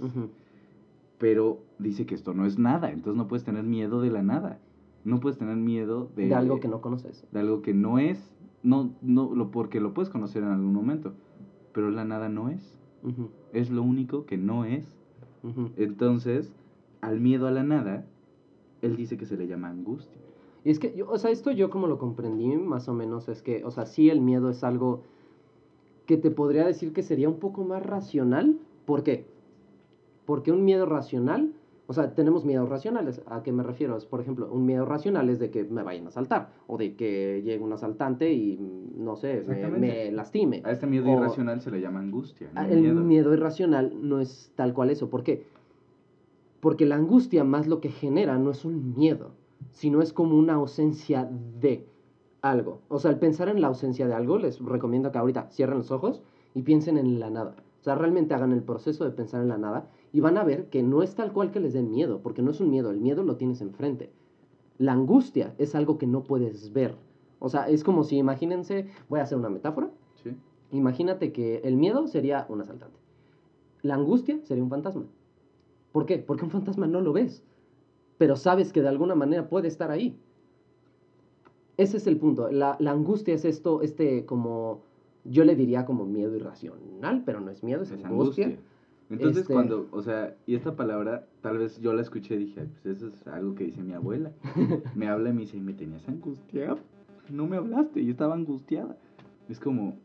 [1.19, 2.91] Pero dice que esto no es nada.
[2.91, 4.59] Entonces no puedes tener miedo de la nada.
[5.03, 6.27] No puedes tener miedo de...
[6.27, 7.25] De algo que no conoces.
[7.31, 8.35] De algo que no es.
[8.63, 11.13] No, no, lo, porque lo puedes conocer en algún momento.
[11.73, 12.77] Pero la nada no es.
[13.53, 14.97] Es lo único que no es.
[15.77, 16.51] Entonces,
[17.01, 18.05] al miedo a la nada,
[18.81, 20.19] él dice que se le llama angustia.
[20.65, 23.41] Y es que, yo, o sea, esto yo como lo comprendí más o menos es
[23.41, 25.03] que, o sea, sí el miedo es algo
[26.05, 28.57] que te podría decir que sería un poco más racional.
[28.85, 29.25] ¿Por qué?
[30.25, 31.53] Porque un miedo racional,
[31.87, 33.21] o sea, tenemos miedos racionales.
[33.27, 33.95] ¿A qué me refiero?
[33.95, 36.95] Es, por ejemplo, un miedo racional es de que me vayan a asaltar o de
[36.95, 38.57] que llegue un asaltante y,
[38.97, 39.43] no sé,
[39.77, 40.61] me, lastime.
[40.65, 42.49] A este miedo O- irracional se le llama angustia.
[42.53, 43.01] no Ah, El miedo.
[43.01, 43.33] miedo.
[43.33, 45.09] irracional no es tal cual eso.
[45.09, 45.45] ¿Por qué?
[46.59, 49.31] Porque la angustia más lo que genera no es un miedo,
[49.71, 51.87] sino es como una ausencia de
[52.41, 52.81] algo.
[52.87, 55.91] O sea, al pensar en la ausencia de algo, les recomiendo que ahorita cierren los
[55.91, 56.21] ojos
[56.53, 57.55] y piensen en la nada.
[57.79, 60.69] O sea, realmente hagan el proceso de pensar en la nada y van a ver
[60.69, 62.99] que no es tal cual que les dé miedo, porque no es un miedo, el
[62.99, 64.11] miedo lo tienes enfrente.
[64.77, 66.95] La angustia es algo que no puedes ver.
[67.39, 69.89] O sea, es como si, imagínense, voy a hacer una metáfora.
[70.23, 70.35] Sí.
[70.71, 72.99] Imagínate que el miedo sería un asaltante.
[73.81, 75.05] La angustia sería un fantasma.
[75.91, 76.17] ¿Por qué?
[76.19, 77.43] Porque un fantasma no lo ves,
[78.19, 80.15] pero sabes que de alguna manera puede estar ahí.
[81.77, 82.51] Ese es el punto.
[82.51, 84.81] La, la angustia es esto, este como,
[85.23, 88.45] yo le diría como miedo irracional, pero no es miedo, es, Es angustia.
[88.47, 88.65] angustia.
[89.09, 92.59] Entonces Este- cuando, o sea, y esta palabra, tal vez yo la escuché y dije,
[92.61, 94.31] "Ay, pues eso es algo que dice mi abuela.
[94.95, 96.77] me habla y me dice, "Y me tenías angustiado.
[97.31, 98.97] No me hablaste, yo estaba angustiada.
[99.47, 99.95] Es como,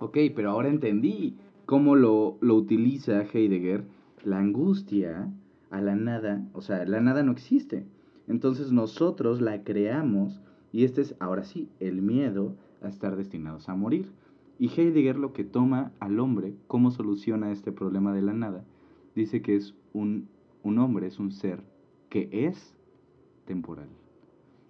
[0.00, 3.84] ok, pero ahora entendí cómo lo, lo utiliza Heidegger,
[4.24, 5.28] la angustia
[5.72, 7.84] a la nada, o sea, la nada no existe.
[8.28, 13.74] Entonces nosotros la creamos y este es, ahora sí, el miedo a estar destinados a
[13.74, 14.06] morir.
[14.58, 18.64] Y Heidegger lo que toma al hombre, cómo soluciona este problema de la nada,
[19.16, 20.28] dice que es un,
[20.62, 21.64] un hombre, es un ser
[22.08, 22.76] que es
[23.46, 23.88] temporal.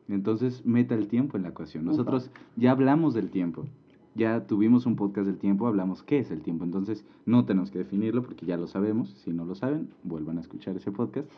[0.09, 1.85] Entonces meta el tiempo en la ecuación.
[1.85, 3.67] Nosotros ya hablamos del tiempo,
[4.14, 6.64] ya tuvimos un podcast del tiempo, hablamos qué es el tiempo.
[6.64, 9.11] Entonces no tenemos que definirlo porque ya lo sabemos.
[9.25, 11.29] Si no lo saben, vuelvan a escuchar ese podcast.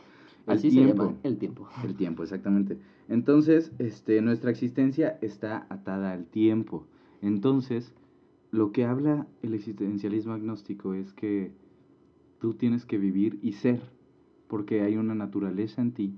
[0.47, 0.93] El Así tiempo.
[0.93, 1.69] se llama el tiempo.
[1.85, 2.79] El tiempo, exactamente.
[3.09, 6.85] Entonces, este, nuestra existencia está atada al tiempo.
[7.23, 7.95] Entonces,
[8.51, 11.53] lo que habla el existencialismo agnóstico es que
[12.41, 13.81] tú tienes que vivir y ser,
[14.49, 16.15] porque hay una naturaleza en ti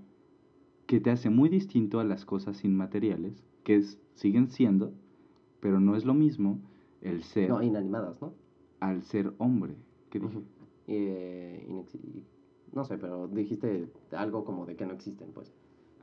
[0.87, 4.92] que te hace muy distinto a las cosas inmateriales, que es- siguen siendo,
[5.61, 6.59] pero no es lo mismo
[7.03, 8.33] el ser No, inanimadas, ¿no?
[8.81, 9.75] al ser hombre.
[10.11, 10.40] ¿Qué dije?
[10.88, 11.66] Eh,
[12.73, 15.53] no sé, pero dijiste algo como de que no existen, pues.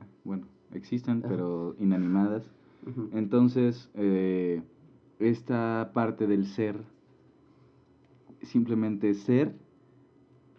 [0.00, 2.50] Ah, Bueno, existen, pero inanimadas.
[3.12, 4.62] Entonces, eh,
[5.18, 6.82] esta parte del ser,
[8.42, 9.54] simplemente ser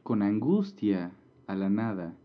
[0.03, 1.11] con angustia
[1.47, 2.15] a la nada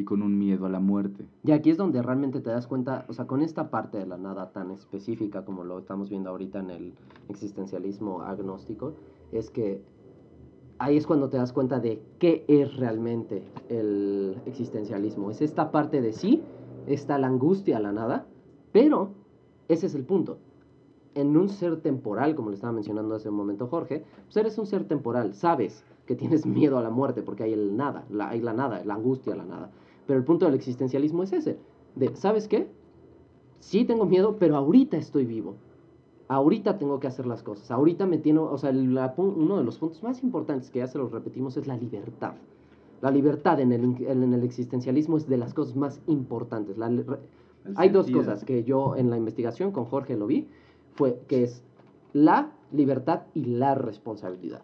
[0.00, 1.26] y con un miedo a la muerte.
[1.44, 4.16] Y aquí es donde realmente te das cuenta, o sea, con esta parte de la
[4.16, 6.94] nada tan específica como lo estamos viendo ahorita en el
[7.28, 8.94] existencialismo agnóstico,
[9.30, 9.82] es que
[10.78, 15.30] ahí es cuando te das cuenta de qué es realmente el existencialismo.
[15.30, 16.42] Es esta parte de sí,
[16.86, 18.26] está la angustia a la nada,
[18.72, 19.10] pero
[19.68, 20.38] ese es el punto.
[21.14, 24.66] En un ser temporal, como le estaba mencionando hace un momento Jorge, pues eres un
[24.66, 28.40] ser temporal, sabes que tienes miedo a la muerte porque hay el nada, la, hay
[28.40, 29.70] la nada, la angustia la nada.
[30.10, 31.56] Pero el punto del existencialismo es ese,
[31.94, 32.66] de, ¿sabes qué?
[33.60, 35.54] Sí tengo miedo, pero ahorita estoy vivo.
[36.26, 37.70] Ahorita tengo que hacer las cosas.
[37.70, 40.98] Ahorita me tiene, o sea, la uno de los puntos más importantes que ya se
[40.98, 42.32] los repetimos es la libertad.
[43.00, 46.76] La libertad en el, en el existencialismo es de las cosas más importantes.
[46.76, 46.90] La
[47.76, 50.48] hay dos cosas que yo en la investigación con Jorge lo vi,
[50.96, 51.62] fue que es
[52.12, 54.62] la libertad y la responsabilidad.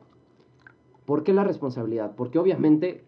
[1.05, 2.17] ¿Por qué la responsabilidad?
[2.17, 3.06] Porque obviamente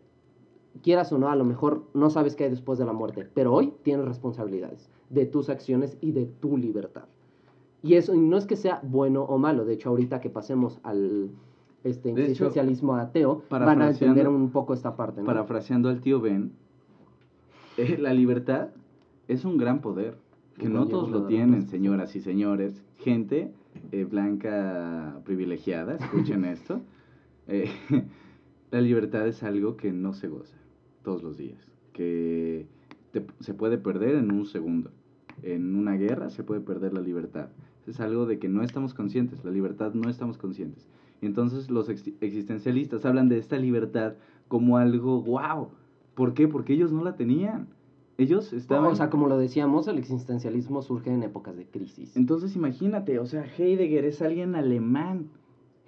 [0.82, 3.52] quieras o no, a lo mejor no sabes qué hay después de la muerte, pero
[3.52, 7.04] hoy tienes responsabilidades de tus acciones y de tu libertad.
[7.82, 10.80] Y eso y no es que sea bueno o malo, de hecho ahorita que pasemos
[10.82, 11.30] al
[11.84, 15.26] este existencialismo ateo, van a entender un poco esta parte, ¿no?
[15.26, 16.52] Parafraseando al tío Ben,
[17.76, 18.70] eh, la libertad
[19.28, 20.18] es un gran poder,
[20.58, 22.82] que Y no todos lo tienen, señoras y señores.
[22.98, 23.52] Gente
[23.92, 26.80] eh, blanca privilegiada, escuchen esto.
[27.46, 27.70] Eh,
[28.72, 30.56] la libertad es algo que no se goza
[31.08, 31.56] todos los días,
[31.94, 32.66] que
[33.12, 34.90] te- se puede perder en un segundo.
[35.42, 37.48] En una guerra se puede perder la libertad.
[37.86, 40.86] Es algo de que no estamos conscientes, la libertad no estamos conscientes.
[41.22, 44.16] Y entonces los ex- existencialistas hablan de esta libertad
[44.48, 45.68] como algo wow.
[46.14, 46.46] ¿Por qué?
[46.46, 47.68] Porque ellos no la tenían.
[48.18, 48.92] Ellos estaban...
[48.92, 52.18] O sea, como lo decíamos, el existencialismo surge en épocas de crisis.
[52.18, 55.28] Entonces imagínate, o sea, Heidegger es alguien alemán.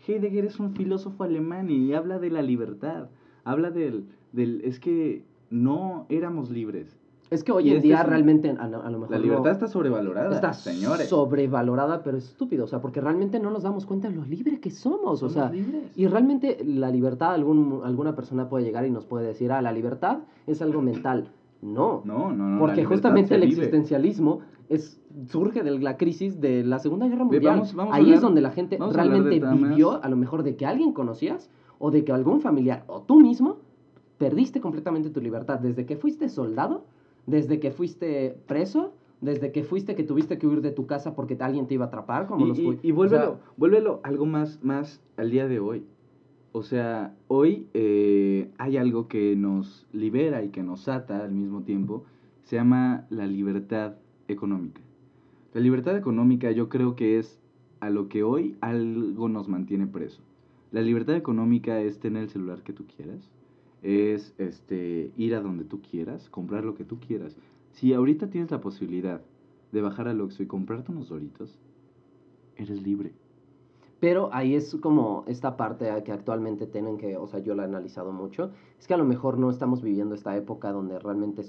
[0.08, 3.10] Heidegger es un filósofo alemán y habla de la libertad.
[3.44, 6.96] Habla del, del es que no éramos libres.
[7.30, 9.22] Es que hoy en este día es realmente, a lo, a lo mejor La no-
[9.22, 11.08] libertad está sobrevalorada, está señores.
[11.08, 14.70] sobrevalorada, pero estúpido, o sea, porque realmente no nos damos cuenta de lo libre que
[14.70, 15.92] somos, Somos o sea, libres.
[15.96, 19.70] y realmente la libertad, algún, alguna persona puede llegar y nos puede decir, ah, la
[19.72, 21.28] libertad es algo mental.
[21.62, 22.58] No, No, no, no.
[22.58, 27.44] porque justamente el existencialismo es, surge de la crisis de la Segunda Guerra Mundial.
[27.44, 30.42] vamos- vamos a Ahí hablar- es donde la gente a realmente vivió, a lo mejor
[30.42, 33.58] de que alguien conocías, o de que algún familiar, o tú mismo,
[34.20, 36.84] perdiste completamente tu libertad, desde que fuiste soldado,
[37.26, 41.38] desde que fuiste preso, desde que fuiste que tuviste que huir de tu casa porque
[41.40, 45.00] alguien te iba a atrapar, como Y, los y- o sea, vuélvelo algo más, más
[45.16, 45.84] al día de hoy.
[46.52, 51.62] O sea, hoy eh, hay algo que nos libera y que nos ata al mismo
[51.62, 52.04] tiempo.
[52.44, 53.94] Se llama la libertad
[54.28, 54.82] económica.
[55.54, 57.40] La libertad económica yo creo que es
[57.80, 60.20] a lo que hoy algo nos mantiene preso.
[60.72, 63.30] La libertad económica es tener el celular que tú quieras,
[63.82, 67.36] es este ir a donde tú quieras, comprar lo que tú quieras.
[67.72, 69.22] Si ahorita tienes la posibilidad
[69.72, 71.58] de bajar al Oxxo y comprarte unos Doritos,
[72.56, 73.12] eres libre.
[74.00, 77.66] Pero ahí es como esta parte que actualmente tienen que, o sea, yo la he
[77.66, 81.42] analizado mucho, es que a lo mejor no estamos viviendo esta época donde realmente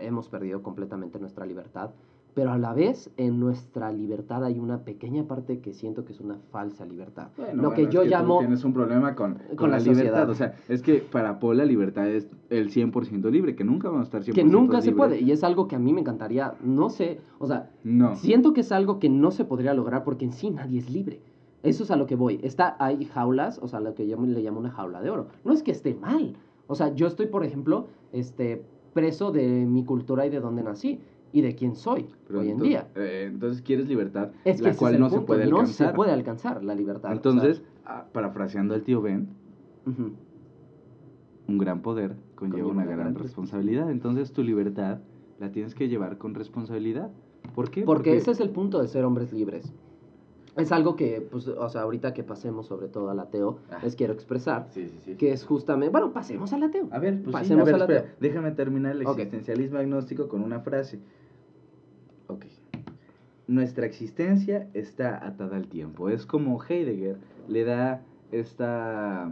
[0.00, 1.90] hemos perdido completamente nuestra libertad,
[2.36, 6.20] pero a la vez en nuestra libertad hay una pequeña parte que siento que es
[6.20, 7.28] una falsa libertad.
[7.54, 8.40] lo que yo llamo...
[8.40, 10.28] tienes un problema con, con, con la, la libertad.
[10.28, 14.02] O sea, es que para Paul la libertad es el 100% libre, que nunca vamos
[14.02, 16.52] a estar 100% Que nunca se puede, y es algo que a mí me encantaría,
[16.62, 18.16] no sé, o sea, No.
[18.16, 21.22] Siento que es algo que no se podría lograr porque en sí nadie es libre.
[21.62, 22.38] Eso es a lo que voy.
[22.42, 25.28] Está, hay jaulas, o sea, lo que yo le llamo una jaula de oro.
[25.42, 26.36] No es que esté mal.
[26.66, 31.00] O sea, yo estoy, por ejemplo, este, preso de mi cultura y de dónde nací
[31.32, 32.88] y de quién soy Pero hoy en entonces, día.
[32.96, 35.88] eh, entonces quieres libertad, Es la cual no se puede No alcanzar.
[35.90, 37.12] se puede alcanzar la libertad.
[37.12, 39.28] Entonces, ah, parafraseando al tío Ben,
[41.48, 43.90] un gran poder conlleva Conlleva una gran, gran responsabilidad.
[43.90, 45.00] Entonces, tu libertad
[45.38, 47.10] la tienes que llevar con responsabilidad.
[47.54, 47.82] ¿Por qué?
[47.82, 49.72] Porque ese es el punto de ser hombres libres.
[50.56, 53.78] Es algo que, pues, o sea, ahorita que pasemos sobre todo al ateo, Ah.
[53.82, 55.14] les quiero expresar Sí, sí, sí.
[55.16, 56.88] que es justamente, bueno, pasemos al ateo.
[56.90, 58.14] A ver, pues Pasemos a ver, al espera, ateo.
[58.20, 59.18] déjame terminar el Ok.
[59.18, 60.98] existencialismo agnóstico con una frase.
[62.28, 62.46] Ok.
[63.48, 66.08] Nuestra existencia está atada al tiempo.
[66.08, 69.30] Es como Heidegger le da esta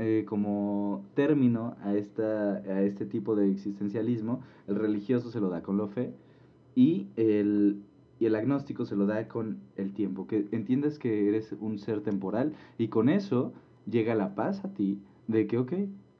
[0.00, 4.42] eh, como término a esta a este tipo de existencialismo.
[4.66, 6.12] El religioso se lo da con la fe
[6.74, 7.82] y el
[8.20, 12.00] y el agnóstico se lo da con el tiempo, que entiendes que eres un ser
[12.00, 13.52] temporal y con eso
[13.88, 15.72] llega la paz a ti de que, ok,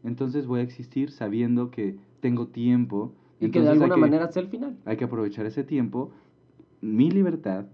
[0.04, 3.12] entonces voy a existir sabiendo que tengo tiempo.
[3.40, 4.76] Y que de alguna manera sea el final.
[4.84, 6.10] hay que aprovechar ese tiempo,
[6.80, 7.66] mi libertad,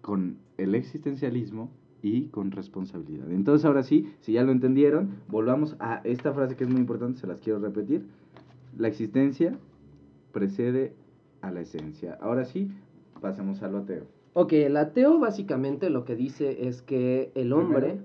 [0.00, 1.70] con el existencialismo
[2.02, 3.30] y con responsabilidad.
[3.30, 7.18] Entonces ahora sí, si ya lo entendieron, volvamos a esta frase que es muy importante,
[7.18, 8.06] se las quiero repetir.
[8.76, 9.56] La existencia
[10.32, 10.92] precede
[11.40, 12.18] a la esencia.
[12.20, 12.70] Ahora sí,
[13.24, 14.04] pasemos a lo ateo.
[14.34, 18.00] Ok, el ateo básicamente lo que dice es que el hombre...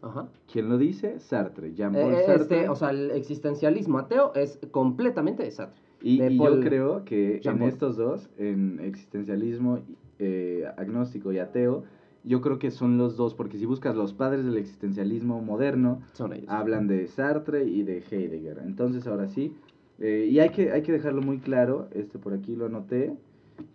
[0.00, 0.28] Ajá.
[0.52, 1.18] ¿Quién lo dice?
[1.18, 2.42] Sartre, Jean-Paul Eh, Sartre.
[2.42, 5.80] este, o sea, el existencialismo ateo es completamente de Sartre.
[6.02, 9.80] Y, de y yo creo que en estos dos, en existencialismo,
[10.20, 11.82] eh, agnóstico y ateo,
[12.22, 16.32] yo creo que son los dos, porque si buscas los padres del existencialismo moderno, Son
[16.32, 16.48] ellos.
[16.48, 18.58] hablan de Sartre y de Heidegger.
[18.64, 19.52] Entonces, ahora sí,
[19.98, 23.16] eh, y hay que, hay que dejarlo muy claro, este por aquí lo anoté,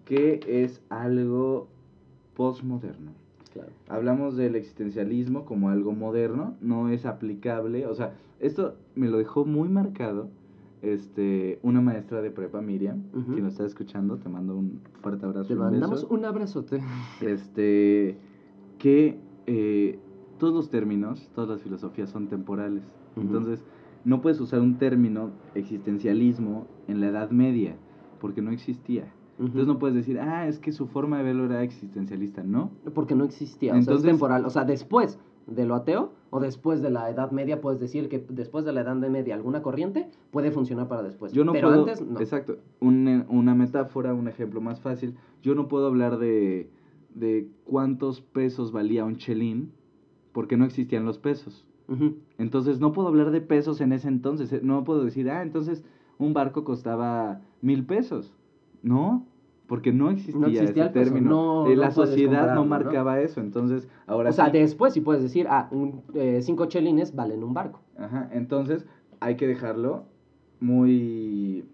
[0.06, 1.68] que es algo
[2.36, 3.12] postmoderno.
[3.52, 3.70] Claro.
[3.88, 9.46] Hablamos del existencialismo como algo moderno, no es aplicable, o sea, esto me lo dejó
[9.46, 10.30] muy marcado
[10.82, 13.36] este, una maestra de prepa, Miriam, Ujú.
[13.36, 15.48] si nos está escuchando, te mando un fuerte abrazo.
[15.48, 16.82] Te un mandamos un abrazote.
[17.22, 18.18] Este,
[18.80, 19.18] que
[19.48, 19.98] eh,
[20.40, 22.84] todos los términos, todas las filosofías son temporales.
[23.16, 23.64] Entonces,
[24.04, 27.78] no puedes usar un término existencialismo en la Edad Media,
[28.20, 29.06] porque no existía.
[29.40, 32.72] Entonces no puedes decir, ah, es que su forma de verlo era existencialista, ¿no?
[32.94, 34.46] Porque no existía, o sea, es temporal.
[34.46, 38.26] O sea, después de lo ateo o después de la Edad Media puedes decir que
[38.30, 41.34] después de la Edad Media alguna corriente puede funcionar para después.
[41.34, 42.20] Yo no Pero antes no.
[42.20, 42.58] Exacto.
[42.80, 45.16] una metáfora, un ejemplo más fácil.
[45.42, 46.70] Yo no puedo hablar de,
[47.14, 49.72] de cuántos pesos valía un chelín
[50.32, 51.66] porque no existían los pesos.
[52.40, 54.52] Entonces no puedo hablar de pesos en ese entonces.
[54.52, 55.84] Eh, no puedo decir, ah, entonces
[56.18, 58.34] un barco costaba mil pesos.
[58.84, 59.26] No,
[59.68, 61.68] porque no existía, ese término.
[61.68, 65.70] Eh, la sociedad no marcaba eso, entonces ahora O sea, después sí puedes decir, ah,
[66.14, 67.80] eh, cinco chelines valen un barco.
[67.98, 68.86] Ajá, entonces
[69.20, 70.04] hay que dejarlo
[70.60, 71.66] muy,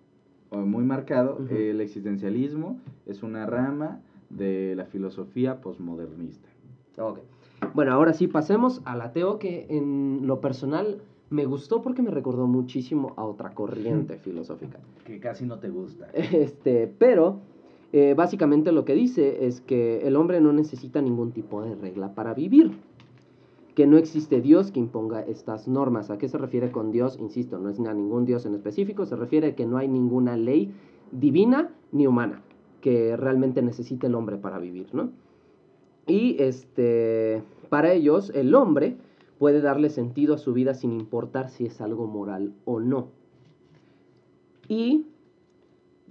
[0.52, 1.40] muy marcado.
[1.50, 4.00] El existencialismo es una rama
[4.30, 6.48] de la filosofía posmodernista.
[6.98, 7.20] Ok.
[7.74, 12.48] Bueno, ahora sí pasemos al ateo que en lo personal me gustó porque me recordó
[12.48, 14.80] muchísimo a otra corriente filosófica.
[15.06, 16.08] Que casi no te gusta.
[16.14, 17.40] Este, pero
[17.94, 22.14] eh, básicamente lo que dice es que el hombre no necesita ningún tipo de regla
[22.14, 22.72] para vivir.
[23.76, 26.10] Que no existe Dios que imponga estas normas.
[26.10, 27.18] ¿A qué se refiere con Dios?
[27.20, 30.36] Insisto, no es a ningún Dios en específico, se refiere a que no hay ninguna
[30.36, 30.74] ley
[31.12, 32.42] divina ni humana
[32.82, 35.12] que realmente necesite el hombre para vivir, ¿no?
[36.08, 38.98] Y este, para ellos, el hombre
[39.40, 43.08] puede darle sentido a su vida sin importar si es algo moral o no.
[44.68, 45.08] Y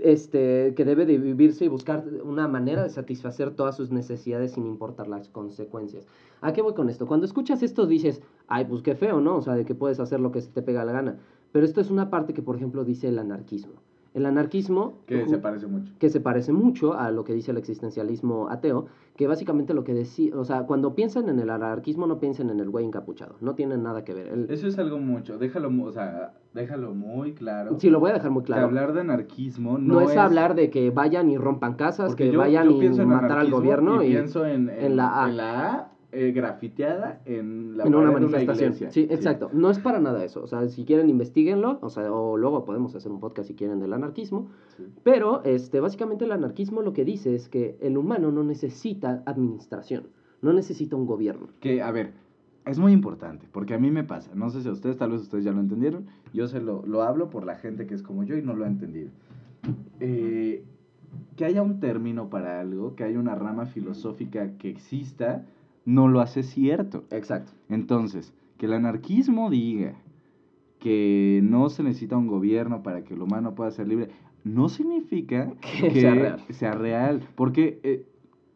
[0.01, 4.66] este, que debe de vivirse y buscar una manera de satisfacer todas sus necesidades sin
[4.66, 6.07] importar las consecuencias.
[6.41, 7.07] ¿A qué voy con esto?
[7.07, 9.37] Cuando escuchas esto dices, ay, pues qué feo, ¿no?
[9.37, 11.18] O sea, de que puedes hacer lo que se te pega la gana.
[11.53, 13.74] Pero esto es una parte que, por ejemplo, dice el anarquismo.
[14.15, 14.99] El anarquismo...
[15.07, 15.93] Que se parece mucho.
[15.99, 18.87] Que se parece mucho a lo que dice el existencialismo ateo,
[19.17, 22.61] que básicamente lo que decía, o sea, cuando piensan en el anarquismo no piensen en
[22.61, 24.47] el güey encapuchado, no tienen nada que ver.
[24.49, 27.79] Eso es algo mucho, déjalo, o sea, déjalo muy claro.
[27.79, 28.67] Sí, lo voy a dejar muy claro.
[28.67, 32.71] hablar de anarquismo no, no es, hablar de que vayan y rompan casas, que vayan
[32.71, 34.03] y matar al gobierno.
[34.03, 38.91] Y, pienso en, en, la En la A eh, grafiteada en la en una manifestación.
[38.91, 39.51] sí, exacto.
[39.53, 40.43] No es para nada eso.
[40.43, 43.79] O sea, si quieren investiguenlo, o sea, o luego podemos hacer un podcast si quieren
[43.79, 44.49] del anarquismo.
[45.03, 50.09] Pero este básicamente el anarquismo lo que dice es que el humano no necesita administración,
[50.41, 51.49] no necesita un gobierno.
[51.61, 52.13] Que a ver,
[52.65, 55.23] es muy importante, porque a mí me pasa, no sé si a ustedes, tal vez
[55.23, 58.25] ustedes ya lo entendieron, yo se lo, lo hablo por la gente que es como
[58.25, 59.11] yo y no lo ha entendido.
[60.01, 60.65] Eh,
[61.37, 65.45] que haya un término para algo, que haya una rama filosófica que exista,
[65.89, 67.05] no lo hace cierto.
[67.11, 67.53] Exacto.
[67.70, 69.95] Entonces, que el anarquismo diga
[70.80, 74.11] que no se necesita un gobierno para que el humano pueda ser libre,
[74.45, 77.26] no significa que, sea, real.
[77.34, 78.07] Porque, eh,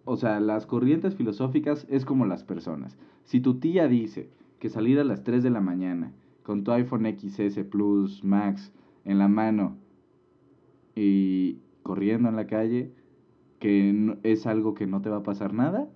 [0.05, 2.99] o sea, las corrientes filosóficas es como las personas.
[3.25, 4.29] Si tu tía dice
[4.59, 6.13] que salir a las 3 de la mañana
[6.43, 8.75] con tu iPhone XS Plus Max
[9.07, 9.79] en la mano
[10.95, 12.93] y corriendo en la calle,
[13.59, 15.89] que es algo que no te va a pasar nada,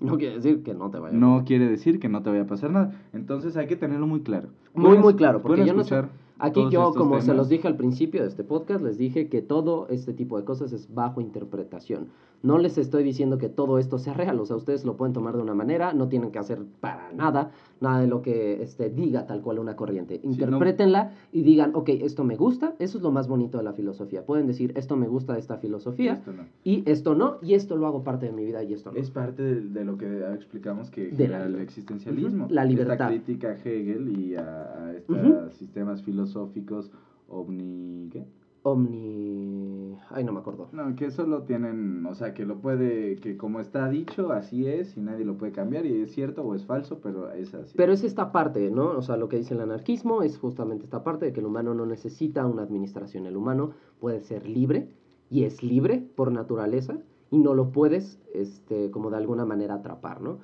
[0.00, 2.42] no quiere decir que no te vaya a No quiere decir que no te vaya
[2.42, 2.92] a pasar nada.
[3.12, 4.48] Entonces hay que tenerlo muy claro.
[4.74, 5.42] Muy, muy claro.
[5.42, 6.04] Porque yo no sé.
[6.38, 9.88] Aquí yo, como se los dije al principio de este podcast, les dije que todo
[9.88, 12.08] este tipo de cosas es bajo interpretación.
[12.40, 15.34] No les estoy diciendo que todo esto sea real, o sea, ustedes lo pueden tomar
[15.34, 19.26] de una manera, no tienen que hacer para nada, nada de lo que este, diga
[19.26, 20.20] tal cual una corriente.
[20.22, 24.24] Interprétenla y digan, ok, esto me gusta, eso es lo más bonito de la filosofía.
[24.24, 26.22] Pueden decir, esto me gusta de esta filosofía
[26.62, 28.98] y esto no, y esto lo hago parte de mi vida y esto no.
[28.98, 32.46] Es parte de, lo que explicamos que era el existencialismo.
[32.50, 32.92] La libertad.
[32.92, 38.08] Esta crítica a Hegel y a, estos sistemas filosóficos omni...
[38.10, 38.26] ¿qué?
[38.62, 39.96] Omni...
[40.10, 40.68] Ay, no me acuerdo.
[40.72, 44.66] No, que eso lo tienen, o sea, que lo puede, que como está dicho, así
[44.66, 47.74] es y nadie lo puede cambiar y es cierto o es falso, pero es así.
[47.76, 48.90] Pero es esta parte, ¿no?
[48.90, 51.74] O sea, lo que dice el anarquismo es justamente esta parte de que el humano
[51.74, 54.88] no necesita una administración, el humano puede ser libre
[55.30, 56.98] y es libre por naturaleza
[57.30, 60.38] y no lo puedes, este, como de alguna manera atrapar, ¿no?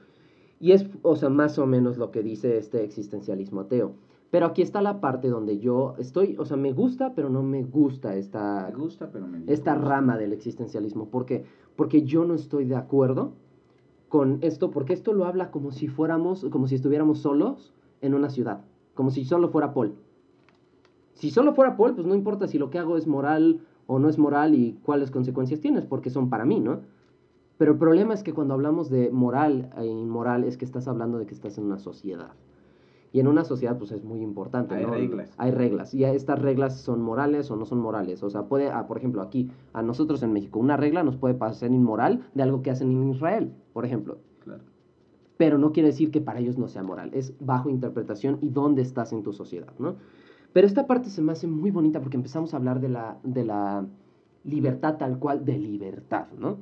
[0.61, 3.95] Y es, o sea, más o menos lo que dice este existencialismo ateo.
[4.35, 7.63] Pero aquí está la parte donde yo estoy, o sea, me gusta, pero no me
[7.63, 11.09] gusta esta, gusta, pero esta rama del existencialismo.
[11.09, 11.45] ¿Por qué?
[11.77, 13.35] Porque yo no estoy de acuerdo
[14.09, 18.29] con esto, porque esto lo habla como si fuéramos, como si estuviéramos solos en una
[18.29, 18.65] ciudad,
[18.95, 19.95] como si solo fuera Paul.
[21.13, 24.09] Si solo fuera Paul, pues no importa si lo que hago es moral o no
[24.09, 26.81] es moral y cuáles consecuencias tienes, porque son para mí, ¿no?
[27.57, 31.19] Pero el problema es que cuando hablamos de moral e inmoral es que estás hablando
[31.19, 32.33] de que estás en una sociedad.
[33.15, 34.75] Y en una sociedad, pues es muy importante.
[34.75, 35.33] Hay reglas.
[35.39, 35.95] Hay reglas.
[35.95, 38.25] Y estas reglas son morales o no son morales.
[38.25, 41.35] O sea, puede, ah, por ejemplo, aquí, a nosotros en México, una regla nos puede
[41.35, 44.19] parecer inmoral de algo que hacen en Israel, por ejemplo.
[44.41, 44.65] Claro.
[45.37, 47.11] Pero no quiere decir que para ellos no sea moral.
[47.15, 49.95] Es bajo interpretación y dónde estás en tu sociedad, ¿no?
[50.53, 53.45] Pero esta parte se me hace muy bonita porque empezamos a hablar de la, de
[53.45, 53.87] la
[54.43, 56.57] libertad tal cual, de libertad, ¿no?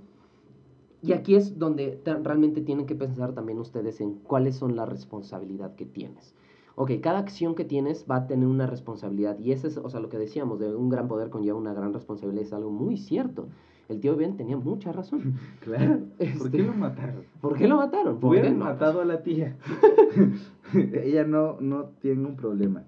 [1.00, 4.84] Y aquí es donde te- realmente tienen que pensar también ustedes en cuáles son la
[4.84, 6.34] responsabilidad que tienes.
[6.74, 9.38] Ok, cada acción que tienes va a tener una responsabilidad.
[9.38, 11.92] Y eso es, o sea, lo que decíamos, de un gran poder conlleva una gran
[11.92, 13.48] responsabilidad, es algo muy cierto.
[13.88, 15.34] El tío Ben tenía mucha razón.
[15.60, 15.98] Claro.
[16.18, 17.22] ¿Por Este- qué lo mataron?
[17.40, 18.18] ¿Por qué lo mataron?
[18.20, 18.64] ¿Por Hubieran no?
[18.64, 19.56] matado a la tía.
[20.74, 22.84] Ella no, no tiene un problema.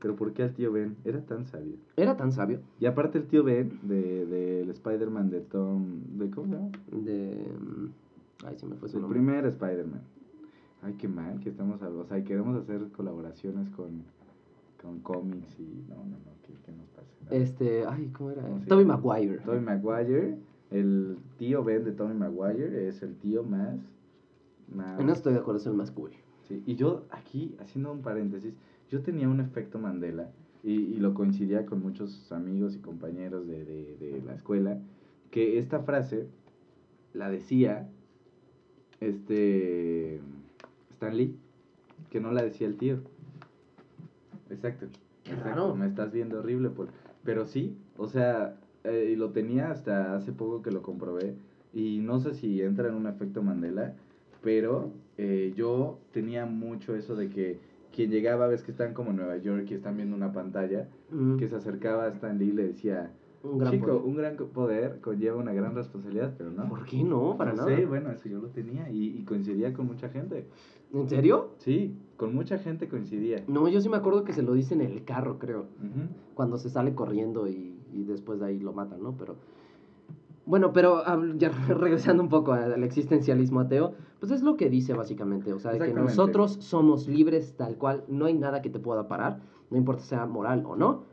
[0.00, 0.96] Pero ¿por qué al tío Ben?
[1.04, 1.74] Era tan sabio.
[1.96, 2.60] Era tan sabio.
[2.80, 6.02] Y aparte el tío Ben de, del Spider-Man de Tom...
[6.16, 6.68] De, ¿Cómo se llama?
[6.92, 7.48] De...
[7.58, 9.18] mm, Ay, se me fue su el nombre.
[9.18, 10.00] primer Spider-Man.
[10.82, 11.80] Ay, qué mal que estamos...
[11.82, 14.02] O sea, queremos hacer colaboraciones con,
[14.80, 15.84] con cómics y...
[15.88, 17.34] No, no, no, ¿qué, qué nos pasa?
[17.34, 18.42] Este, ay, ¿cómo era?
[18.42, 18.96] ¿Cómo se Tobey llama?
[18.96, 19.38] Maguire.
[19.38, 20.38] Tobey Maguire.
[20.70, 23.78] El tío Ben de Tobey Maguire es el tío más...
[24.74, 26.10] más eso estoy de acuerdo, es el más cool.
[26.46, 28.54] Sí, y yo aquí, haciendo un paréntesis,
[28.90, 30.30] yo tenía un efecto Mandela
[30.62, 34.78] y, y lo coincidía con muchos amigos y compañeros de, de, de la escuela,
[35.30, 36.26] que esta frase
[37.12, 37.88] la decía
[39.00, 40.20] este
[40.98, 41.38] Stan Lee,
[42.10, 42.98] que no la decía el tío.
[44.50, 44.86] Exacto.
[45.22, 45.76] Qué exacto, raro.
[45.76, 46.88] Me estás viendo horrible, por...
[47.22, 51.36] pero sí, o sea, eh, y lo tenía hasta hace poco que lo comprobé
[51.72, 53.94] y no sé si entra en un efecto Mandela,
[54.42, 57.60] pero eh, yo tenía mucho eso de que
[57.94, 60.88] quien llegaba, ves que están como en Nueva York y están viendo una pantalla,
[61.38, 63.12] que se acercaba a Stan Lee y le decía,
[63.48, 64.02] un gran chico, poder.
[64.04, 66.68] un gran poder conlleva una gran responsabilidad, pero no.
[66.68, 67.36] ¿Por qué no?
[67.36, 67.76] Para No nada.
[67.76, 70.46] sé, bueno, eso yo lo tenía y, y coincidía con mucha gente.
[70.92, 71.50] ¿En serio?
[71.58, 73.44] Sí, con mucha gente coincidía.
[73.46, 75.66] No, yo sí me acuerdo que se lo dice en el carro, creo.
[76.34, 79.12] Cuando se sale corriendo y, y después de ahí lo matan, ¿no?
[79.16, 79.36] Pero.
[80.46, 81.02] Bueno, pero
[81.36, 85.72] ya regresando un poco al existencialismo ateo, pues es lo que dice básicamente, o sea,
[85.72, 89.40] de que nosotros somos libres tal cual, no hay nada que te pueda parar,
[89.70, 91.04] no importa sea moral o no,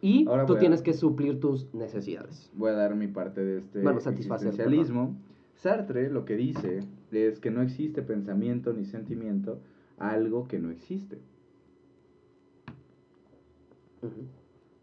[0.00, 2.50] y Ahora tú a- tienes que suplir tus necesidades.
[2.54, 5.16] Voy a dar mi parte de este Bueno, existencialismo.
[5.54, 6.80] Sartre lo que dice
[7.10, 9.60] es que no existe pensamiento ni sentimiento
[9.98, 11.18] a algo que no existe.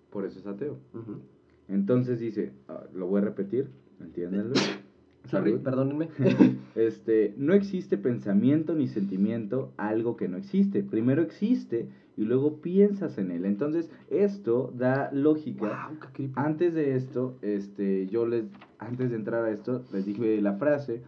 [0.10, 0.78] Por eso es ateo.
[1.68, 4.54] Entonces dice, ah, lo voy a repetir, entiéndanlo.
[5.30, 6.10] Sorry, perdónenme.
[6.76, 10.84] Este, no existe pensamiento ni sentimiento algo que no existe.
[10.84, 13.46] Primero existe y luego piensas en él.
[13.46, 15.90] Entonces, esto da lógica.
[15.90, 16.30] wow.
[16.36, 18.44] Antes de esto, este, yo les,
[18.78, 21.02] antes de entrar a esto, les dije la frase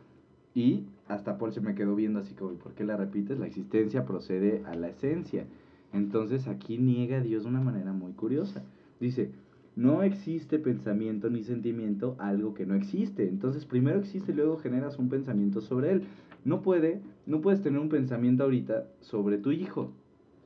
[0.56, 3.38] y hasta Paul se me quedó viendo así como, ¿por qué la repites?
[3.38, 5.46] La existencia procede a la esencia.
[5.94, 8.64] Entonces aquí niega a Dios de una manera muy curiosa.
[9.00, 9.32] Dice,
[9.78, 13.30] no existe pensamiento ni sentimiento algo que no existe.
[13.30, 16.02] Entonces primero existe y luego generas un pensamiento sobre él.
[16.44, 19.92] No puede, no puedes tener un pensamiento ahorita sobre tu hijo.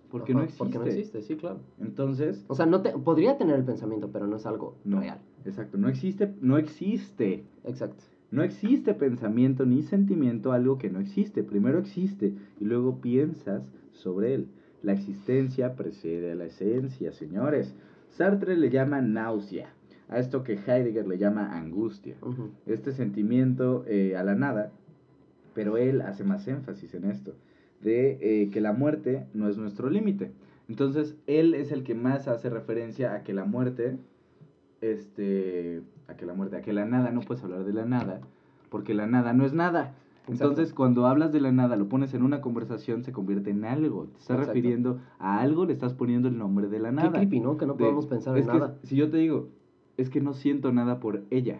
[0.09, 0.57] Porque no existe.
[0.57, 1.61] Porque no existe, sí, claro.
[1.79, 4.99] Entonces, O sea, no te, podría tener el pensamiento, pero no es algo no.
[4.99, 5.19] real.
[5.45, 7.45] Exacto, no existe, no existe.
[7.63, 8.03] Exacto.
[8.31, 11.41] No existe pensamiento ni sentimiento algo que no existe.
[11.43, 13.63] Primero existe y luego piensas
[13.93, 14.47] sobre él.
[14.83, 17.73] La existencia precede a la esencia, señores.
[18.11, 19.73] Sartre le llama náusea.
[20.09, 22.15] A esto que Heidegger le llama angustia.
[22.65, 24.71] Este sentimiento eh, a la nada,
[25.53, 27.33] pero él hace más énfasis en esto,
[27.81, 30.31] de eh, que la muerte no es nuestro límite.
[30.67, 33.97] Entonces, él es el que más hace referencia a que la muerte,
[34.81, 38.19] este, a que la muerte, a que la nada, no puedes hablar de la nada,
[38.69, 39.95] porque la nada no es nada.
[40.31, 44.05] Entonces, cuando hablas de la nada, lo pones en una conversación, se convierte en algo.
[44.05, 44.53] Te estás Exacto.
[44.53, 47.11] refiriendo a algo, le estás poniendo el nombre de la Qué nada.
[47.11, 47.57] creepy, ¿no?
[47.57, 48.77] Que no De- podemos pensar en nada.
[48.83, 49.49] Si yo te digo,
[49.97, 51.59] es que no siento nada por ella.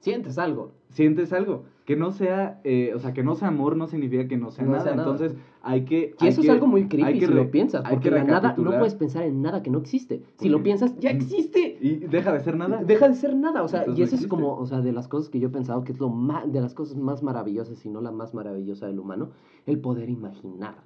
[0.00, 0.72] Sientes algo.
[0.90, 1.64] Sientes algo.
[1.84, 4.64] Que no sea, eh, o sea, que no sea amor no significa que no sea
[4.64, 4.84] No nada.
[4.84, 5.10] sea nada.
[5.10, 6.14] Entonces, hay que...
[6.18, 8.70] Y hay eso es algo muy creepy si lo piensas, porque que la nada no
[8.78, 10.22] puedes pensar en nada que no existe.
[10.38, 11.76] Si lo piensas, ya existe.
[11.80, 12.82] Y deja de ser nada.
[12.82, 14.92] Deja de ser nada, o sea, Entonces y no eso es como, o sea, de
[14.92, 17.76] las cosas que yo he pensado que es lo más, de las cosas más maravillosas,
[17.76, 19.30] si no la más maravillosa del humano,
[19.66, 20.76] el poder imaginar.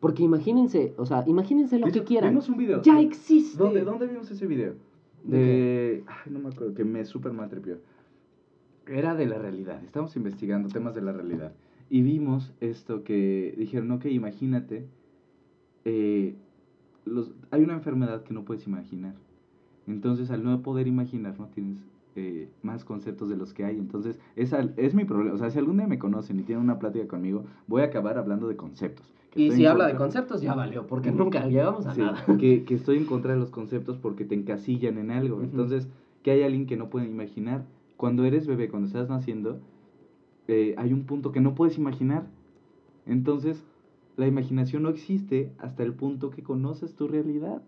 [0.00, 2.30] Porque imagínense, o sea, imagínense lo que quieran.
[2.30, 2.82] Vimos un video.
[2.82, 3.58] Ya existe.
[3.58, 4.74] ¿Dónde, ¿Dónde vimos ese video?
[5.22, 6.04] ¿De.
[6.06, 7.78] Ay, no me acuerdo, que me súper maltripió.
[8.86, 9.82] Era de la realidad.
[9.84, 11.52] Estamos investigando temas de la realidad.
[11.90, 14.86] Y vimos esto que dijeron, ok, imagínate.
[15.84, 16.34] eh,
[17.04, 19.14] los, hay una enfermedad que no puedes imaginar.
[19.86, 21.84] Entonces, al no poder imaginar, no tienes
[22.16, 23.76] eh, más conceptos de los que hay.
[23.78, 25.34] Entonces, esa es mi problema.
[25.34, 28.16] O sea, si algún día me conocen y tienen una plática conmigo, voy a acabar
[28.16, 29.12] hablando de conceptos.
[29.36, 32.24] Y si habla de conceptos, ya valió, porque nunca llegamos a Sí, nada.
[32.38, 35.42] que, que estoy en contra de los conceptos porque te encasillan en algo.
[35.42, 35.88] Entonces,
[36.22, 37.66] que hay alguien que no puede imaginar.
[37.96, 39.60] Cuando eres bebé, cuando estás naciendo,
[40.48, 42.26] eh, hay un punto que no puedes imaginar.
[43.06, 43.64] Entonces,
[44.16, 47.62] la imaginación no existe hasta el punto que conoces tu realidad.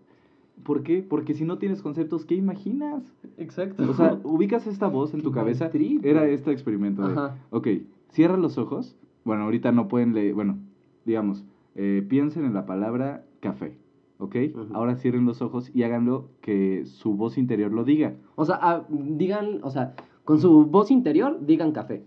[0.63, 1.05] ¿Por qué?
[1.07, 3.03] Porque si no tienes conceptos, ¿qué imaginas?
[3.37, 3.89] Exacto.
[3.89, 5.65] O sea, ubicas esta voz en tu cabeza.
[5.65, 7.37] mal trip, Era este experimento de, Ajá.
[7.51, 7.67] ok,
[8.09, 8.95] cierra los ojos.
[9.23, 10.57] Bueno, ahorita no pueden leer, bueno,
[11.05, 11.43] digamos,
[11.75, 13.77] eh, piensen en la palabra café,
[14.17, 14.35] ¿ok?
[14.73, 18.15] Ahora cierren los ojos y háganlo que su voz interior lo diga.
[18.35, 19.93] O sea, ah, digan, o sea,
[20.27, 22.05] con su voz interior, digan café,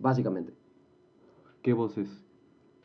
[0.00, 0.52] básicamente.
[1.62, 2.24] ¿Qué voz es?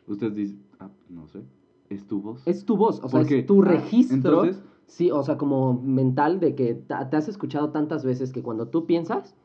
[0.07, 1.41] Ustedes dicen, ah, no sé,
[1.89, 2.47] ¿es tu voz?
[2.47, 4.15] Es tu voz, o sea, es tu ah, registro.
[4.43, 8.67] entonces- sí, o sea, como mental de que te has escuchado tantas veces que cuando
[8.67, 9.35] tú piensas,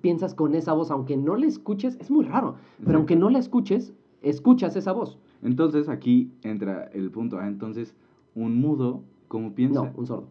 [0.00, 3.38] piensas con esa voz, aunque no la escuches, es muy raro, pero aunque no la
[3.38, 5.20] escuches, escuchas esa voz.
[5.40, 7.38] Entonces aquí entra el punto.
[7.38, 7.94] Ah, entonces,
[8.34, 9.84] un mudo, ¿cómo piensa?
[9.84, 10.26] No, un sordo.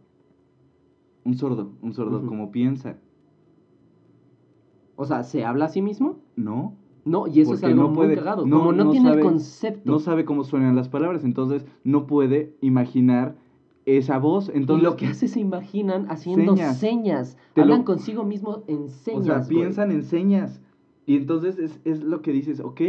[1.24, 2.28] Un sordo, un sordo, Ujú.
[2.28, 2.98] ¿cómo piensa?
[5.02, 6.18] O sea, ¿se habla a sí mismo?
[6.36, 6.74] No,
[7.06, 8.46] No, y eso es algo no muy puede- cagado.
[8.46, 9.90] no- como no, no tiene sabe- el concepto.
[9.90, 13.36] no sabe cómo suenan las palabras, entonces no puede imaginar
[13.86, 14.52] esa voz.
[14.54, 16.78] Entonces, y lo que hace se imaginan haciendo Señas.
[16.78, 17.38] señas.
[17.54, 19.22] Te Hablan lo- consigo mismo en señas.
[19.22, 19.48] O sea, güey.
[19.50, 20.62] piensan en señas.
[21.06, 22.82] Y entonces es, es lo que dices, ok.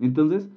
[0.00, 0.48] Entonces,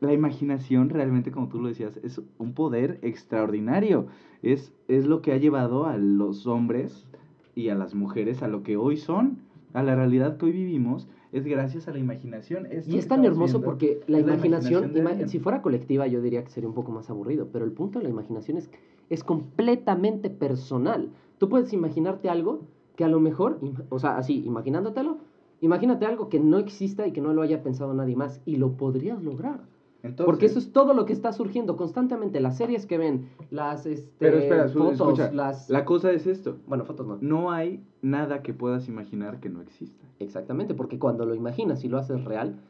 [0.00, 4.06] la imaginación realmente, como tú lo decías, es un poder extraordinario.
[4.42, 7.06] Es, es lo que ha llevado a los hombres
[7.54, 9.38] y a las mujeres a lo que hoy son,
[9.74, 11.08] a la realidad que hoy vivimos.
[11.32, 12.66] Es gracias a la imaginación.
[12.70, 15.28] Esto Y es tan hermoso viendo porque la imaginación, de ima- alguien.
[15.28, 18.04] si fuera colectiva yo diría que sería un poco más aburrido, pero el punto de
[18.04, 18.70] la imaginación es,
[19.10, 21.10] es completamente personal.
[21.38, 22.62] Tú puedes imaginarte algo
[22.96, 23.58] que a lo mejor,
[23.90, 25.18] o sea, así, imaginándotelo,
[25.60, 28.76] imagínate algo que no exista y que no lo haya pensado nadie más y lo
[28.76, 29.60] podrías lograr.
[30.04, 33.86] Entonces, porque eso es todo lo que está surgiendo constantemente, las series que ven, las
[33.86, 35.70] este, Pero espera, su- fotos, escucha, las...
[35.70, 36.58] la cosa es esto.
[36.66, 37.18] Bueno, fotos no.
[37.22, 40.04] No hay nada que puedas imaginar que no exista.
[40.18, 42.60] Exactamente, porque cuando lo imaginas y lo haces real,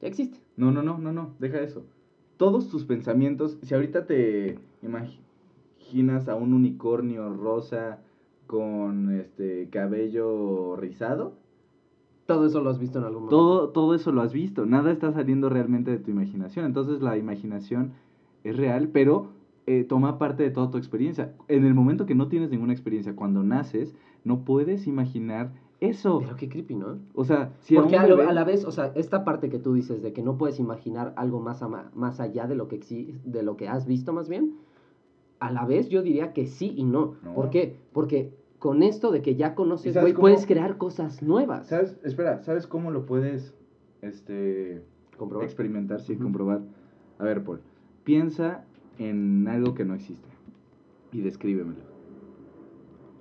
[0.00, 0.40] ya existe.
[0.56, 1.84] No, no, no, no, no, deja eso.
[2.38, 7.98] Todos tus pensamientos, si ahorita te imaginas a un unicornio rosa
[8.46, 11.34] con este cabello rizado,
[12.28, 13.36] Todo eso lo has visto en algún momento.
[13.38, 14.66] todo, todo eso lo has visto.
[14.66, 16.66] Nada está saliendo realmente de tu imaginación.
[16.66, 17.92] Entonces la imaginación
[18.44, 19.28] es real, pero
[19.66, 21.32] eh, toma parte de toda tu experiencia.
[21.48, 26.18] En el momento que no tienes ninguna experiencia, cuando naces, no puedes imaginar eso.
[26.18, 26.98] Pero qué creepy, ¿no?
[27.14, 29.58] O sea, si a Porque a, bebé- a la vez, o sea, esta parte que
[29.58, 32.78] tú dices de que no puedes imaginar algo más, ama- más allá de lo, que
[33.24, 34.52] de lo que has visto más bien,
[35.40, 37.14] a la vez yo diría que sí y no.
[37.22, 37.32] No.
[37.34, 37.76] ¿Por qué?
[37.94, 41.68] Porque con esto de que ya ¿Y conoces, güey, puedes crear cosas nuevas.
[41.68, 41.98] ¿Sabes?
[42.02, 43.54] Espera, ¿sabes cómo lo puedes
[44.02, 44.82] este,
[45.16, 45.46] Comprobar.
[45.46, 46.62] experimentar, sí, comprobar?
[47.18, 47.60] A ver, Paul,
[48.04, 48.64] piensa
[48.98, 50.28] en algo que no existe
[51.12, 51.80] y descríbemelo.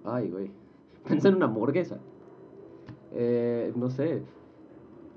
[0.03, 0.51] Ay, güey.
[1.07, 1.99] Piensa en una hamburguesa.
[3.13, 4.23] Eh, no sé.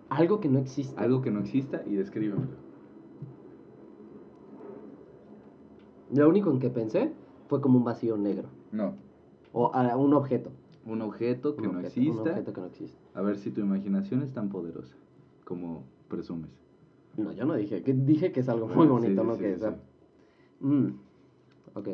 [0.08, 1.00] Algo que no existe.
[1.00, 2.70] Algo que no exista y descríbemelo.
[6.12, 7.12] Lo único en que pensé
[7.48, 8.48] fue como un vacío negro.
[8.72, 8.94] No,
[9.53, 10.51] O a- un objeto.
[10.86, 12.30] un objeto que Un no objeto, un exista.
[12.30, 12.98] objeto que no existe.
[13.14, 14.94] A ver si tu imaginación es tan poderosa
[15.44, 16.51] como presumes.
[17.16, 17.82] No, yo no dije.
[17.82, 19.34] Que dije que es algo muy bonito, sí, ¿no?
[19.34, 19.61] sí, que sí.
[19.61, 19.76] sea-
[20.61, 20.86] Mm,
[21.74, 21.88] ok.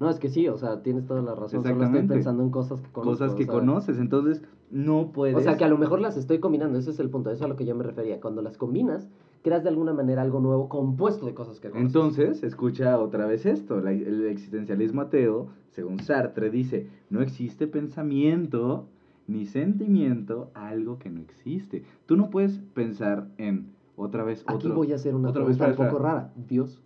[0.00, 1.64] No, es que sí, o sea, tienes toda la razón.
[1.64, 3.10] Solo estoy pensando en cosas que conozco.
[3.12, 5.34] Cosas que o sea, conoces, entonces no puedes...
[5.36, 7.42] O sea, que a lo mejor las estoy combinando, ese es el punto, eso es
[7.42, 8.20] a lo que yo me refería.
[8.20, 9.08] Cuando las combinas,
[9.42, 11.86] creas de alguna manera algo nuevo compuesto de cosas que conoces.
[11.94, 13.80] Entonces, escucha otra vez esto.
[13.80, 18.88] la- el existencialismo ateo, según Sartre, dice, no existe pensamiento
[19.26, 21.84] ni sentimiento algo que no existe.
[22.06, 23.66] Tú no puedes pensar en
[23.96, 26.32] otra vez Aquí otro- voy a hacer una otra vez, pregunta espera, un poco rara.
[26.48, 26.80] ¿Dios?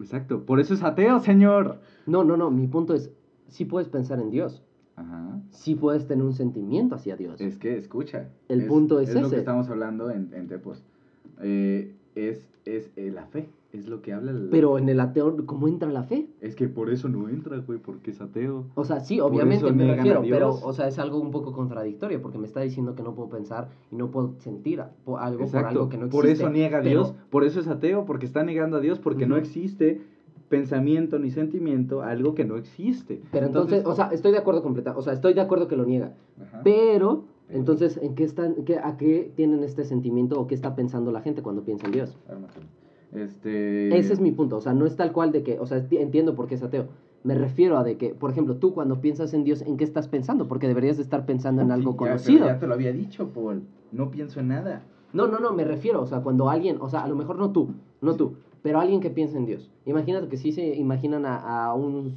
[0.00, 1.78] Exacto, por eso es ateo, señor.
[2.06, 3.10] No, no, no, mi punto es,
[3.48, 4.62] sí puedes pensar en Dios,
[4.96, 5.40] Ajá.
[5.50, 7.40] sí puedes tener un sentimiento hacia Dios.
[7.40, 8.28] Es que, escucha.
[8.48, 9.30] El punto es lo ese.
[9.30, 10.84] que estamos hablando en, en Tepos.
[11.40, 14.32] Eh, es es eh, la fe, es lo que habla.
[14.50, 16.28] Pero en el ateo, ¿cómo entra la fe?
[16.40, 18.66] Es que por eso no entra, güey, porque es ateo.
[18.74, 22.38] O sea, sí, obviamente me refiero, pero, o sea, es algo un poco contradictorio, porque
[22.38, 25.98] me está diciendo que no puedo pensar y no puedo sentir algo por algo que
[25.98, 26.10] no existe.
[26.10, 28.98] Por eso niega a pero- Dios, por eso es ateo, porque está negando a Dios,
[28.98, 30.00] porque no existe
[30.48, 33.22] pensamiento ni sentimiento, algo que no existe.
[33.32, 35.86] Pero entonces, o sea, estoy de acuerdo completa, o sea, estoy de acuerdo que lo
[35.86, 36.60] niega, Ajá.
[36.62, 41.12] Pero- entonces, ¿en qué están, qué, a qué tienen este sentimiento o qué está pensando
[41.12, 42.16] la gente cuando piensa en Dios?
[43.12, 43.96] Este...
[43.96, 45.98] Ese es mi punto, o sea, no es tal cual de que, o sea, enti-
[46.00, 46.86] entiendo por qué es ateo.
[47.24, 50.08] Me refiero a de que, por ejemplo, tú cuando piensas en Dios, ¿en qué estás
[50.08, 50.48] pensando?
[50.48, 52.46] Porque deberías de estar pensando en Sí, algo ya, conocido.
[52.46, 53.62] Ya te lo había dicho, Paul.
[53.92, 54.82] No pienso en nada.
[55.12, 57.52] No, no, no, me refiero, o sea, cuando alguien, o sea, a lo mejor no
[57.52, 57.68] tú,
[58.00, 58.32] no tú,
[58.62, 59.70] pero alguien que piensa en Dios.
[59.84, 62.14] Imagínate que sí se imaginan a, a un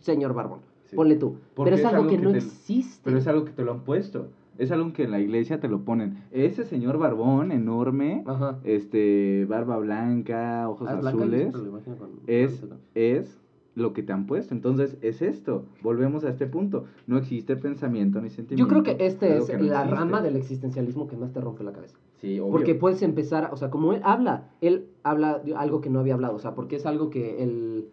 [0.00, 0.96] señor barbón, Sí.
[0.96, 3.00] ponle tú, Porque pero es, es algo, algo que, que no te- existe.
[3.04, 4.26] Pero es algo que te lo han puesto.
[4.58, 6.24] Es algo que en la iglesia te lo ponen.
[6.30, 8.58] Ese señor barbón enorme, Ajá.
[8.64, 12.62] este, barba blanca, ojos Ah, azules, con- es,
[12.94, 13.38] es
[13.74, 14.54] lo que te han puesto.
[14.54, 15.64] Entonces, es esto.
[15.82, 16.84] Volvemos a este punto.
[17.06, 18.62] No existe pensamiento ni sentimiento.
[18.62, 19.94] Yo creo que este es que no la existe.
[19.96, 21.96] rama del existencialismo que más te rompe la cabeza.
[22.20, 22.52] Sí, obvio.
[22.52, 26.12] Porque puedes empezar, o sea, como él habla, él habla de algo que no había
[26.14, 27.88] hablado, o sea, porque es algo que el,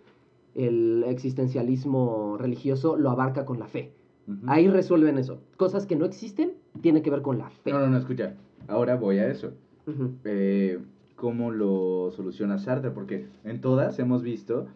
[0.56, 3.94] el existencialismo religioso lo abarca con la fe.
[4.48, 5.42] Ahí resuelven eso.
[5.58, 7.72] Cosas que no existen tienen que ver con la fe.
[7.72, 8.36] No, no, no, escucha.
[8.68, 9.54] Ahora voy a eso.
[10.24, 10.80] Eh,
[11.16, 14.68] cómo lo soluciona Sartre, porque en todas hemos visto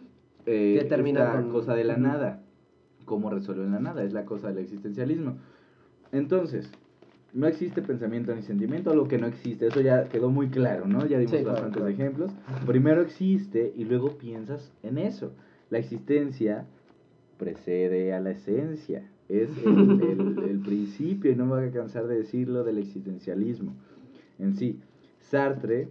[0.46, 2.42] eh, Que termina esta con- cosa de la nada.
[3.06, 4.04] ¿Cómo resuelven la nada?
[4.04, 5.36] Es la cosa del existencialismo.
[6.12, 6.72] Entonces,
[7.34, 9.68] no existe pensamiento ni sentimiento, algo que no existe.
[9.68, 11.06] Eso ya quedó muy claro, ¿no?
[11.06, 11.88] Ya dimos Sí, claro, bastantes claro.
[11.94, 12.32] ejemplos.
[12.66, 15.32] Primero existe y luego piensas en eso.
[15.70, 16.66] La existencia
[17.38, 19.10] precede a la esencia.
[19.42, 23.74] Es el, el- el principio, y no me voy a cansar de decirlo, del existencialismo
[24.40, 24.80] en sí.
[25.20, 25.88] Sartre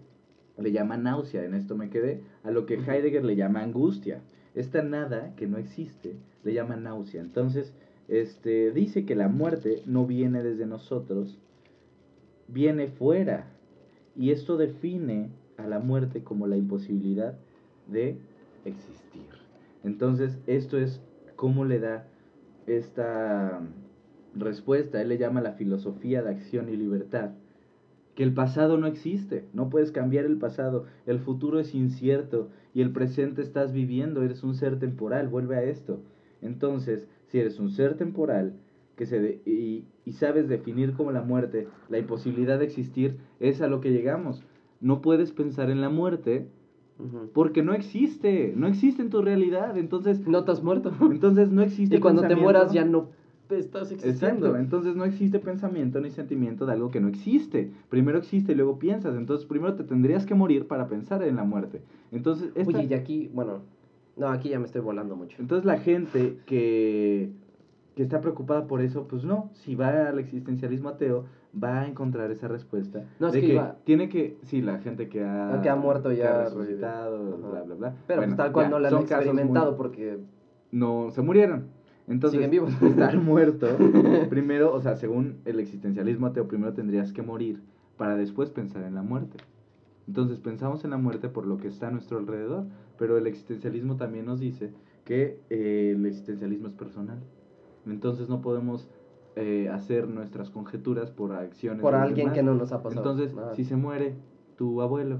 [0.59, 4.20] le llama náusea, en esto me quedé, a lo que Heidegger le llama angustia.
[4.55, 7.22] Esta nada que no existe le llama náusea.
[7.22, 7.72] Entonces,
[8.09, 11.38] este, dice que la muerte no viene desde nosotros,
[12.49, 13.47] viene fuera.
[14.14, 17.38] Y esto define a la muerte como la imposibilidad
[17.90, 18.16] de
[18.64, 19.22] existir.
[19.82, 21.01] Entonces, esto es
[21.36, 22.07] cómo le da
[22.66, 23.60] esta
[24.34, 25.00] respuesta.
[25.00, 27.32] Él le llama la filosofía de acción y libertad.
[28.14, 32.82] Que el pasado no existe, no puedes cambiar el pasado, el futuro es incierto y
[32.82, 36.00] el presente estás viviendo, eres un ser temporal, vuelve a esto.
[36.42, 38.52] Entonces, si eres un ser temporal
[38.96, 39.40] que se de-
[40.04, 44.44] y sabes definir como la muerte, la imposibilidad de existir, es a lo que llegamos.
[44.80, 46.48] No puedes pensar en la muerte
[47.32, 50.92] Porque no existe, no existe en tu realidad, entonces, No has muerto.
[51.11, 53.09] entonces no existe y cuando te mueras ya no
[53.50, 54.46] estás existiendo.
[54.46, 57.70] Exacto, entonces no existe pensamiento ni sentimiento de algo que no existe.
[57.90, 59.14] Primero existe y luego piensas.
[59.14, 61.82] Entonces primero te tendrías que morir para pensar en la muerte.
[62.12, 63.59] Entonces, esta- Oye, y aquí, bueno,
[64.16, 65.36] no, aquí ya me estoy volando mucho.
[65.38, 67.30] entonces la gente que,
[67.94, 71.26] que está preocupada por eso, pues no, si va al existencialismo ateo,
[71.62, 73.05] va a encontrar esa respuesta.
[73.20, 76.09] No, es que que iba- tiene que, sí, la gente que ha, Que ha muerto
[76.09, 77.50] que ya ha resucitado, Ajá.
[77.50, 77.94] bla, bla, bla.
[78.07, 80.18] Pero Bueno, pues tal cual ya, no lo han casos muy- experimentado porque
[80.70, 81.66] no se murieron.
[82.09, 82.72] Entonces, Siguen vivos.
[82.82, 83.66] estar muerto,
[84.30, 87.61] primero, o sea, según el existencialismo ateo, primero tendrías que morir
[87.96, 89.36] para después pensar en la muerte.
[90.09, 92.64] Entonces, pensamos en la muerte por lo que está a nuestro alrededor,
[92.98, 94.72] pero el existencialismo también nos dice
[95.05, 97.18] que eh, el existencialismo es personal.
[97.86, 98.88] Entonces, no podemos
[99.36, 102.34] eh, hacer nuestras conjeturas por acciones por alguien demás.
[102.34, 103.00] que no nos ha pasado.
[103.12, 104.14] Entonces, si se muere
[104.56, 105.18] tu abuelo,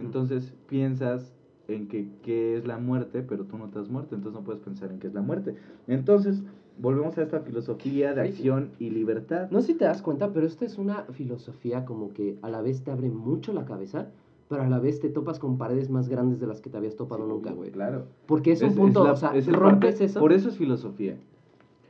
[0.00, 1.32] entonces piensas
[1.68, 4.60] en que qué es la muerte, pero tú no te has muerto, entonces no puedes
[4.62, 5.54] pensar en qué es la muerte.
[5.88, 6.42] Entonces,
[6.78, 9.48] volvemos a esta filosofía de acción y libertad.
[9.50, 12.60] No sé si te das cuenta, pero esta es una filosofía como que a la
[12.62, 14.08] vez te abre mucho la cabeza,
[14.48, 16.94] pero a la vez te topas con paredes más grandes de las que te habías
[16.94, 17.70] topado Sí, nunca, güey.
[17.72, 18.04] Claro.
[18.26, 20.20] Porque es un es punto, la- o sea, es rompes parte- eso.
[20.20, 21.16] Por eso es filosofía.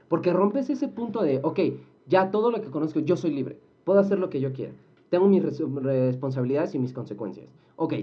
[0.09, 1.59] Porque rompes ese punto de, ok,
[2.07, 4.73] ya todo lo que conozco, yo soy libre, puedo hacer lo que yo quiera,
[5.11, 7.47] tengo mis res- responsabilidades y mis consecuencias.
[7.77, 7.95] Ok,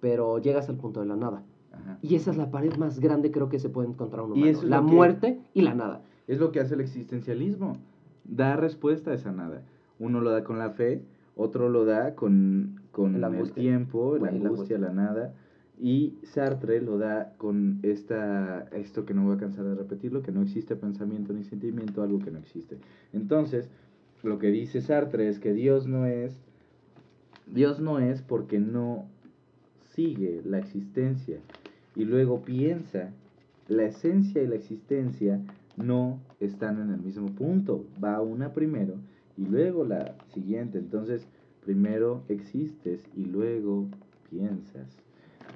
[0.00, 1.42] pero llegas al punto de la nada.
[1.72, 1.98] Ajá.
[2.02, 4.66] Y esa es la pared más grande creo que se puede encontrar un Y eso
[4.66, 6.02] La muerte y la nada.
[6.26, 7.76] Es lo que hace el existencialismo.
[8.24, 9.62] Da respuesta a esa nada.
[9.98, 11.02] Uno lo da con la fe,
[11.36, 15.34] otro lo da con, con el tiempo, la angustia, la nada.
[15.78, 20.32] Y Sartre lo da con esta, esto que no voy a cansar de repetirlo, que
[20.32, 22.78] no existe pensamiento ni sentimiento, algo que no existe.
[23.12, 23.68] Entonces,
[24.22, 26.34] lo que dice Sartre es que Dios no es,
[27.46, 29.06] Dios no es porque no
[29.94, 31.38] sigue la existencia
[31.94, 33.10] y luego piensa,
[33.68, 35.40] la esencia y la existencia
[35.76, 38.94] no están en el mismo punto, va una primero
[39.36, 41.26] y luego la siguiente, entonces
[41.64, 43.88] primero existes y luego
[44.30, 45.05] piensas.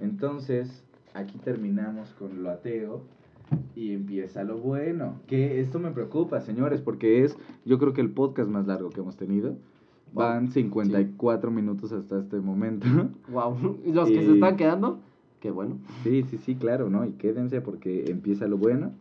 [0.01, 0.84] Entonces,
[1.14, 3.03] aquí terminamos con lo ateo
[3.74, 5.14] y empieza lo bueno.
[5.26, 9.01] Que esto me preocupa, señores, porque es, yo creo que el podcast más largo que
[9.01, 9.57] hemos tenido.
[10.12, 12.86] Van 54 minutos hasta este momento.
[13.30, 13.78] Wow.
[13.84, 14.98] Y los que se están quedando,
[15.38, 15.78] qué bueno.
[16.03, 17.05] Sí, sí, sí, claro, ¿no?
[17.05, 18.92] Y quédense porque empieza lo bueno.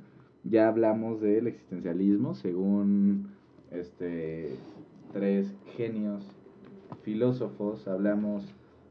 [0.43, 3.27] Ya hablamos del existencialismo según
[3.71, 4.55] este
[5.11, 6.23] tres genios
[7.01, 7.87] filósofos.
[7.87, 8.45] Hablamos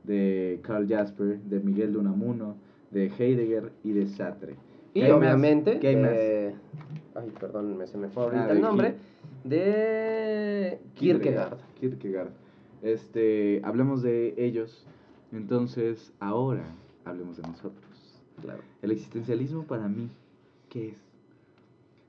[0.09, 2.56] de Carl Jasper, de Miguel de Unamuno,
[2.90, 4.56] de Heidegger y de Sartre.
[4.94, 5.18] Y ¿Qué hay más?
[5.20, 6.11] obviamente, ¿Qué hay más?
[6.14, 6.54] eh,
[7.14, 8.94] ay, perdón, me, se me fue ahorita Ah, de el nombre,
[9.44, 11.59] Ki- de Kierkegaard.
[11.78, 12.30] Kierkegaard.
[12.82, 14.86] Este, hablemos de ellos.
[15.32, 16.64] Entonces, ahora
[17.04, 17.84] hablemos de nosotros.
[18.40, 18.61] Claro.
[18.82, 20.09] El existencialismo para mí,
[20.70, 20.96] ¿qué es?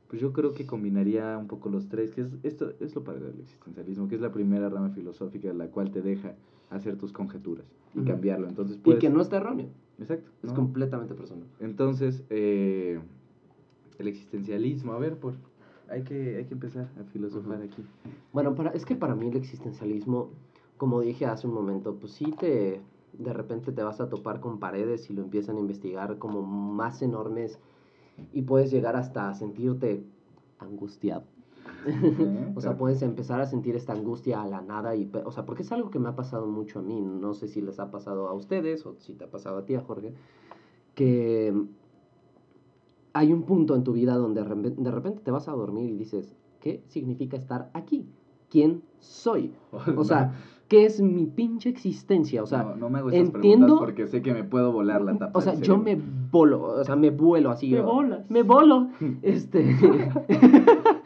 [0.09, 3.25] Pues yo creo que combinaría un poco los tres, que es, esto es lo padre
[3.25, 6.33] del existencialismo, que es la primera rama filosófica la cual te deja
[6.71, 7.65] hacer tus conjeturas
[7.95, 8.47] y cambiarlo.
[8.47, 9.67] Entonces, Y puedes- que no está erróneo.
[9.99, 10.31] Exacto.
[10.43, 10.55] Es ¿no?
[10.55, 11.45] completamente personal.
[11.59, 12.99] Entonces, eh,
[13.97, 15.33] el existencialismo, a ver, por,
[15.89, 17.83] hay, que, hay que empezar a filosofar aquí.
[18.31, 20.29] Bueno, para, es que para mí el existencialismo,
[20.77, 22.79] como dije hace un momento, pues sí te,
[23.17, 27.01] de repente te vas a topar con paredes y lo empiezan a investigar como más
[27.01, 27.59] enormes
[28.31, 30.03] y puedes llegar hasta sentirte
[30.59, 31.23] angustiado.
[32.55, 35.61] O sea, puedes empezar a sentir esta angustia a la nada y, o sea, porque
[35.63, 38.27] es algo que me ha pasado mucho a mí, no sé si les ha pasado
[38.27, 40.13] a ustedes o si te ha pasado a ti, a Jorge,
[40.95, 41.53] que
[43.13, 45.89] hay un punto en tu vida donde de repe- de repente te vas a dormir
[45.89, 48.05] y dices, ¿qué significa estar aquí?
[48.49, 49.53] ¿Quién soy?
[49.97, 50.33] O sea,
[50.67, 52.43] ¿qué es mi pinche existencia?
[52.43, 55.17] O sea, no, no me hago estas entiendo- porque sé que me puedo volar la
[55.17, 55.37] tapa.
[55.39, 55.99] o sea, yo me
[56.31, 57.71] volo, o sea, me vuelo así.
[57.71, 58.29] Me bolas.
[58.29, 58.89] Me volo.
[59.23, 59.65] Este.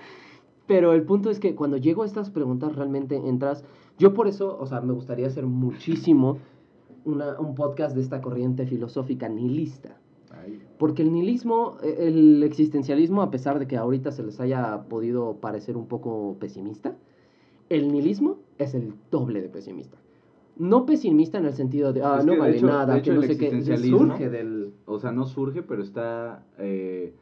[0.67, 3.63] Pero el punto es que cuando llego a estas preguntas realmente entras.
[3.99, 6.37] Yo por eso, o sea, me gustaría hacer muchísimo
[7.05, 9.97] una, un podcast de esta corriente filosófica nihilista.
[10.79, 15.35] Porque el nihilismo, eh, el existencialismo, a pesar de que ahorita se les haya podido
[15.35, 16.95] parecer un poco pesimista,
[17.69, 19.97] el nihilismo es el doble de pesimista.
[20.57, 23.37] No pesimista en el sentido de, ah, Es no vale hecho- nada, que no sé
[23.37, 23.61] qué.
[23.77, 24.73] Surge del.
[24.85, 26.43] o sea, no surge, pero está...
[26.57, 27.13] eh,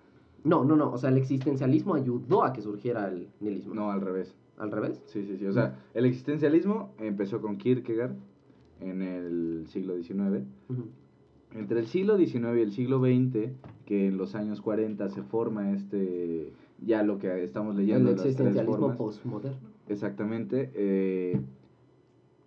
[0.43, 0.91] No, no, no.
[0.91, 3.73] O sea, el existencialismo ayudó a que surgiera el nihilismo.
[3.73, 4.35] no, al revés.
[4.57, 5.01] ¿Al revés?
[5.05, 5.45] Sí, sí, sí.
[5.45, 8.13] O sea, el existencialismo empezó con Kierkegaard
[8.79, 10.45] en el siglo XIX.
[11.53, 13.51] Entre el siglo XIX y el siglo XX,
[13.85, 16.53] que en los años 40 se forma este,
[16.85, 18.11] ya lo que estamos leyendo.
[18.11, 19.57] El existencialismo postmoderno.
[19.87, 20.71] Exactamente.
[20.75, 21.41] eh,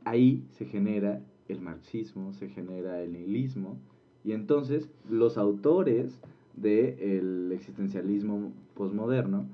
[0.05, 3.79] ahí se genera el marxismo, se genera el nihilismo.
[4.23, 6.21] Y entonces los autores
[6.57, 9.47] del existencialismo postmoderno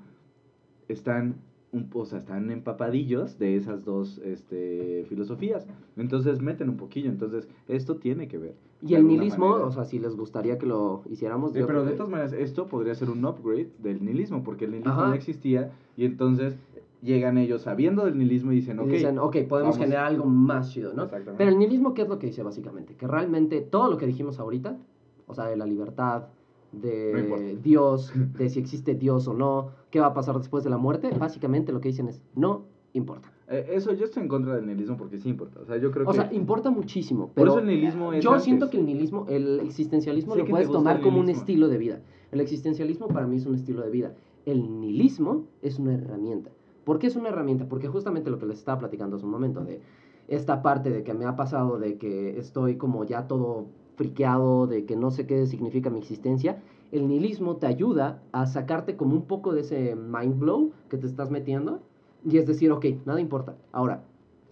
[0.87, 1.35] están,
[1.71, 5.67] un, o sea, están empapadillos de esas dos este, filosofías.
[5.97, 7.09] Entonces meten un poquillo.
[7.09, 8.55] Entonces esto tiene que ver.
[8.81, 9.67] Y de el nihilismo, manera.
[9.67, 11.53] o sea, si les gustaría que lo hiciéramos.
[11.53, 14.71] Sí, yo pero de todas maneras, esto podría ser un upgrade del nihilismo, porque el
[14.71, 15.09] nihilismo Ajá.
[15.11, 16.57] ya existía y entonces
[17.01, 19.77] llegan ellos sabiendo del nihilismo y dicen, y ok, dicen, ok, podemos vamos".
[19.77, 21.03] generar algo más chido, ¿no?
[21.03, 21.37] Exactamente.
[21.37, 22.95] Pero el nihilismo, ¿qué es lo que dice básicamente?
[22.95, 24.77] Que realmente todo lo que dijimos ahorita,
[25.27, 26.27] o sea, de la libertad,
[26.71, 27.57] de.
[27.61, 31.09] Dios, de si existe Dios o no, qué va a pasar después de la muerte,
[31.17, 33.31] básicamente lo que dicen es, no importa.
[33.47, 35.59] Eh, eso yo estoy en contra del nihilismo porque sí importa.
[35.61, 36.17] O sea, yo creo O que...
[36.17, 37.27] sea, importa muchísimo.
[37.27, 38.43] por Pero eso el nihilismo es yo antes.
[38.45, 42.01] siento que el nihilismo, el existencialismo Sé lo puedes tomar como un estilo de vida.
[42.31, 44.13] El existencialismo para mí es un estilo de vida.
[44.45, 46.49] El nihilismo es una herramienta.
[46.85, 47.67] ¿Por qué es una herramienta?
[47.67, 49.81] Porque justamente lo que les estaba platicando hace un momento, de
[50.27, 54.85] esta parte de que me ha pasado, de que estoy como ya todo friqueado, de
[54.85, 56.61] que no sé qué significa mi existencia,
[56.91, 61.07] el nihilismo te ayuda a sacarte como un poco de ese mind blow que te
[61.07, 61.79] estás metiendo
[62.25, 63.55] y es decir, ok, nada importa.
[63.71, 64.03] Ahora,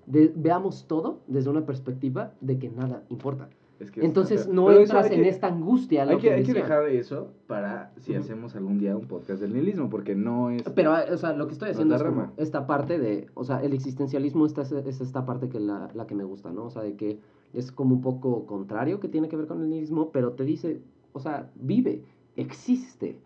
[0.06, 3.50] de- veamos todo desde una perspectiva de que nada importa.
[3.80, 6.04] Es que es- Entonces no entras en que- esta angustia.
[6.04, 9.90] Hay que, hay que dejar eso para si hacemos algún día un podcast del nihilismo,
[9.90, 10.64] porque no es...
[10.64, 13.72] Pero, o sea, lo que estoy haciendo es como esta parte de, o sea, el
[13.74, 16.66] existencialismo esta, es, es esta parte que la, la que me gusta, ¿no?
[16.66, 17.20] O sea, de que
[17.54, 20.82] es como un poco contrario que tiene que ver con el nihilismo, pero te dice,
[21.14, 22.04] o sea, vive,
[22.36, 23.20] existe.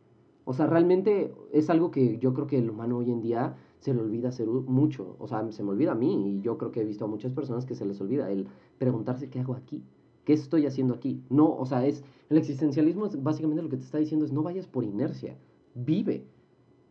[0.46, 3.94] O sea, realmente es algo que yo creo que el humano hoy en día se
[3.94, 5.16] le olvida hacer mucho.
[5.20, 7.34] O sea, se me olvida a mí y yo creo que he visto a muchas
[7.34, 8.48] personas que se les olvida el
[8.78, 9.84] preguntarse qué hago aquí,
[10.26, 11.22] qué estoy haciendo aquí.
[11.30, 14.44] No, o sea, es el existencialismo es básicamente lo que te está diciendo es no
[14.44, 15.38] vayas por inercia,
[15.76, 16.26] vive,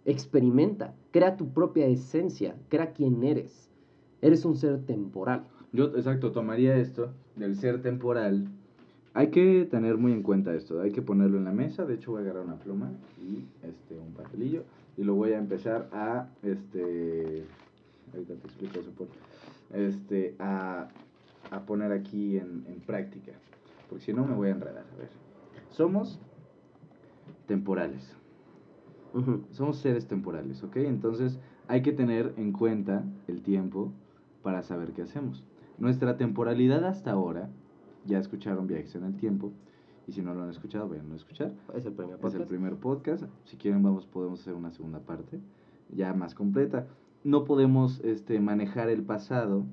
[0.04, 3.70] experimenta, crea tu propia esencia, crea quién eres.
[4.20, 5.48] Eres un ser temporal.
[5.72, 8.48] Yo, exacto, tomaría esto del ser temporal.
[9.14, 11.84] Hay que tener muy en cuenta esto, hay que ponerlo en la mesa.
[11.84, 14.64] De hecho, voy a agarrar una pluma y este, un papelillo
[14.96, 17.44] y lo voy a empezar a, este,
[18.12, 19.08] ahorita te explico eso por,
[19.72, 20.88] este, a,
[21.50, 23.32] a poner aquí en, en práctica,
[23.88, 24.84] porque si no me voy a enredar.
[24.94, 25.08] A ver,
[25.70, 26.18] somos
[27.46, 28.16] temporales,
[29.50, 30.76] somos seres temporales, ¿ok?
[30.76, 33.92] Entonces hay que tener en cuenta el tiempo
[34.42, 35.44] para saber qué hacemos.
[35.78, 37.48] Nuestra temporalidad hasta ahora,
[38.06, 39.52] ya escucharon Viajes en el Tiempo,
[40.06, 41.52] y si no lo han escuchado, vayan a escuchar.
[41.74, 42.40] Es el primer Es podcast.
[42.40, 43.24] el primer podcast.
[43.44, 45.40] Si quieren, vamos, podemos hacer una segunda parte,
[45.94, 46.86] ya más completa.
[47.24, 49.64] No podemos este, manejar el pasado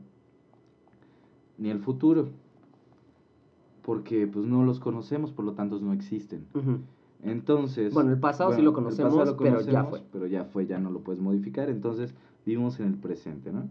[1.58, 2.30] ni el futuro,
[3.82, 6.46] porque pues no los conocemos, por lo tanto no existen.
[7.24, 7.94] Entonces.
[7.94, 10.04] Bueno, el pasado sí lo conocemos, pero ya fue.
[10.12, 11.70] Pero ya fue, ya no lo puedes modificar.
[11.70, 12.14] Entonces,
[12.46, 13.68] vivimos en el presente, ¿no?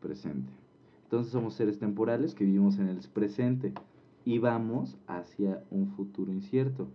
[0.00, 0.52] Presente.
[1.12, 3.74] Entonces, somos seres temporales que vivimos en el presente
[4.24, 6.88] y vamos hacia un futuro incierto.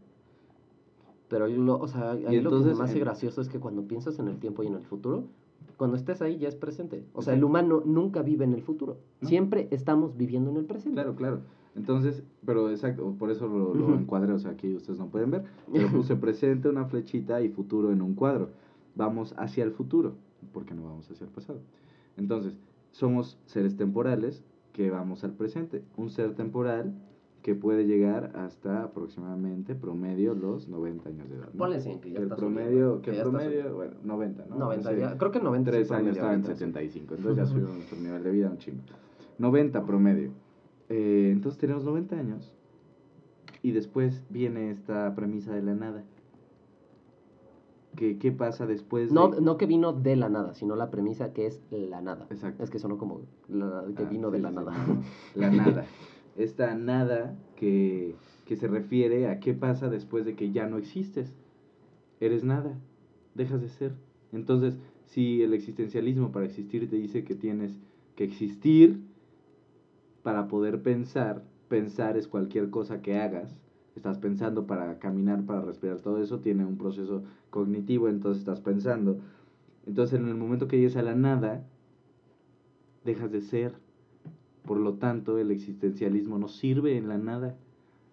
[1.29, 3.83] Pero, lo, o sea, ahí lo que entonces, me hace en- gracioso es que cuando
[3.83, 5.25] piensas en el tiempo y en el futuro,
[5.77, 7.05] cuando estés ahí ya es presente.
[7.13, 8.97] O sea, el humano nunca vive en el futuro.
[9.21, 9.29] No.
[9.29, 10.95] Siempre estamos viviendo en el presente.
[10.95, 11.41] Claro, claro.
[11.75, 15.43] Entonces, pero exacto, por eso lo, lo encuadré, o sea, aquí ustedes no pueden ver,
[15.71, 18.49] pero puse presente una flechita y futuro en un cuadro.
[18.95, 20.15] Vamos hacia el futuro,
[20.53, 21.59] porque no vamos hacia el pasado.
[22.17, 22.57] Entonces,
[22.91, 25.83] somos seres temporales que vamos al presente.
[25.97, 26.93] Un ser temporal
[27.41, 31.49] que puede llegar hasta aproximadamente promedio los 90 años de edad.
[31.53, 31.57] ¿no?
[31.59, 34.55] Ponle 100, que ya el está promedio, subiendo, que que está promedio, bueno, 90, ¿no?
[34.57, 36.59] 90, Hace ya- creo que 90 es el Tres años promedio estaba en ahorita, sí.
[36.59, 38.81] 75, entonces ya subió nuestro nivel de vida un chingo.
[39.37, 40.31] 90 promedio.
[40.89, 42.53] Eh, entonces tenemos 90 años
[43.61, 46.03] y después viene esta premisa de la nada.
[47.97, 49.41] ¿Qué, qué pasa después No, de...?
[49.41, 52.27] no que vino de la nada, sino la premisa que es la nada.
[52.29, 52.63] Exacto.
[52.63, 54.71] Es que sonó como la- que Ah, vino de la sí, nada.
[55.35, 55.85] La nada.
[56.37, 61.33] Esta nada que, que se refiere a qué pasa después de que ya no existes.
[62.21, 62.77] Eres nada.
[63.35, 63.93] Dejas de ser.
[64.31, 67.77] Entonces, si el existencialismo para existir te dice que tienes
[68.15, 69.01] que existir
[70.23, 73.57] para poder pensar, pensar es cualquier cosa que hagas.
[73.97, 79.17] Estás pensando para caminar, para respirar, todo eso tiene un proceso cognitivo, entonces estás pensando.
[79.87, 81.65] Entonces, en el momento que llegues a la nada,
[83.03, 83.73] dejas de ser.
[84.65, 87.55] Por lo tanto, el existencialismo no sirve en la nada.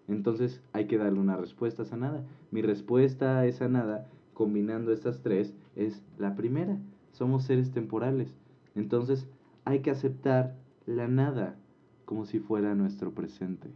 [0.07, 2.23] Entonces hay que darle una respuesta a esa nada.
[2.49, 6.79] Mi respuesta a esa nada, combinando estas tres, es la primera.
[7.11, 8.33] Somos seres temporales.
[8.73, 9.27] Entonces
[9.65, 10.55] hay que aceptar
[10.87, 11.57] la nada
[12.05, 13.69] como si fuera nuestro presente.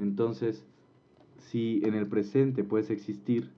[0.00, 0.64] Entonces,
[1.40, 3.50] si en el presente puedes existir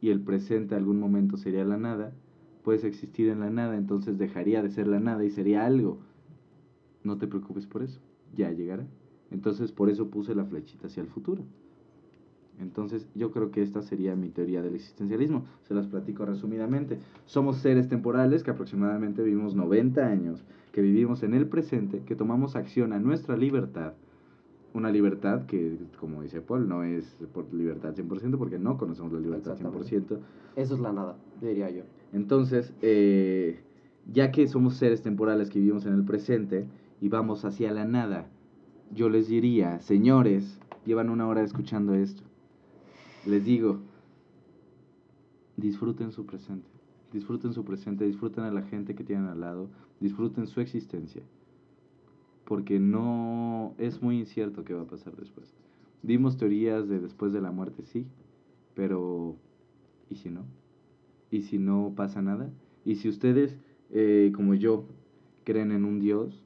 [0.00, 2.12] y el presente algún momento sería la nada,
[2.62, 5.98] puedes existir en la nada, entonces dejaría de ser la nada y sería algo.
[7.02, 8.00] No te preocupes por eso,
[8.34, 8.86] ya llegará.
[9.30, 11.44] Entonces por eso puse la flechita hacia el futuro.
[12.60, 15.44] Entonces yo creo que esta sería mi teoría del existencialismo.
[15.62, 16.98] Se las platico resumidamente.
[17.26, 22.56] Somos seres temporales que aproximadamente vivimos 90 años, que vivimos en el presente, que tomamos
[22.56, 23.94] acción a nuestra libertad.
[24.74, 29.20] Una libertad que, como dice Paul, no es por libertad 100% porque no conocemos la
[29.20, 30.18] libertad 100%.
[30.56, 31.84] Eso es la nada, diría yo.
[32.12, 33.60] Entonces, eh,
[34.12, 36.66] ya que somos seres temporales que vivimos en el presente
[37.00, 38.28] y vamos hacia la nada,
[38.92, 42.22] yo les diría, señores, llevan una hora escuchando esto,
[43.26, 43.80] les digo,
[45.56, 46.68] disfruten su presente,
[47.12, 49.68] disfruten su presente, disfruten a la gente que tienen al lado,
[50.00, 51.22] disfruten su existencia,
[52.44, 55.54] porque no es muy incierto qué va a pasar después.
[56.02, 58.06] Dimos teorías de después de la muerte, sí,
[58.74, 59.36] pero
[60.10, 60.44] ¿y si no?
[61.30, 62.50] ¿Y si no pasa nada?
[62.84, 63.56] ¿Y si ustedes,
[63.90, 64.86] eh, como yo,
[65.44, 66.42] creen en un Dios,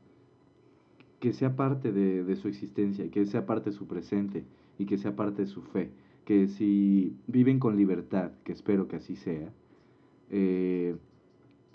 [1.21, 4.45] que sea parte de, de su existencia, que sea parte de su presente
[4.79, 5.91] y que sea parte de su fe?
[6.25, 9.53] Que si viven con libertad, que espero que así sea,
[10.31, 10.97] eh,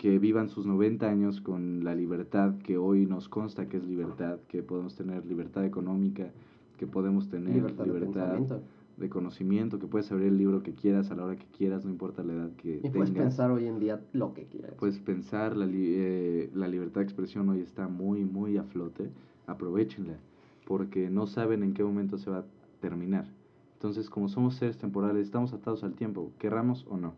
[0.04, 4.38] que vivan sus 90 años con la libertad que hoy nos consta que es libertad,
[4.48, 6.30] que podemos tener libertad económica,
[6.76, 8.62] que podemos tener Libertad libertad, de pensamiento.
[8.98, 11.90] de conocimiento, que puedes abrir el libro que quieras a la hora que quieras, no
[11.90, 12.92] importa la edad que Y tengas.
[12.92, 14.74] puedes pensar hoy en día lo que quieras.
[14.78, 19.08] Puedes pensar, la, li- eh, la libertad de expresión hoy está muy, muy a flote,
[19.46, 20.18] aprovechenla,
[20.66, 22.44] porque no saben en qué momento se va a
[22.82, 23.24] terminar.
[23.72, 27.14] Entonces, como somos seres temporales, estamos atados al tiempo, querramos o no.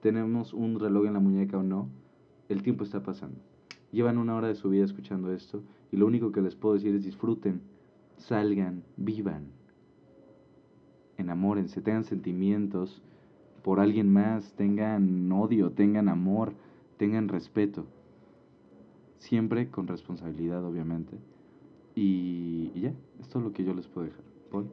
[0.00, 1.88] Tenemos un reloj en la muñeca o no,
[2.48, 3.38] el tiempo está pasando.
[3.92, 6.94] Llevan una hora de su vida escuchando esto y lo único que les puedo decir
[6.94, 7.60] es disfruten,
[8.16, 9.46] salgan, vivan,
[11.16, 13.02] enamórense, tengan sentimientos
[13.62, 16.52] por alguien más, tengan odio, tengan amor,
[16.98, 17.84] tengan respeto.
[19.18, 21.16] Siempre con responsabilidad, obviamente.
[21.94, 24.22] Y, y ya, esto es lo que yo les puedo dejar.
[24.50, 24.68] Paul.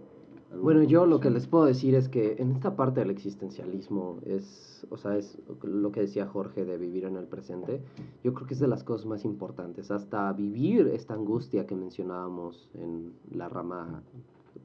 [0.53, 4.19] ¿Alguna Bueno, yo lo que les puedo decir es que en esta parte del existencialismo
[4.25, 7.81] es, o sea, es lo que decía Jorge de vivir en el presente.
[8.23, 9.89] Yo creo que es de las cosas más importantes.
[9.89, 14.03] Hasta vivir esta angustia que mencionábamos en la rama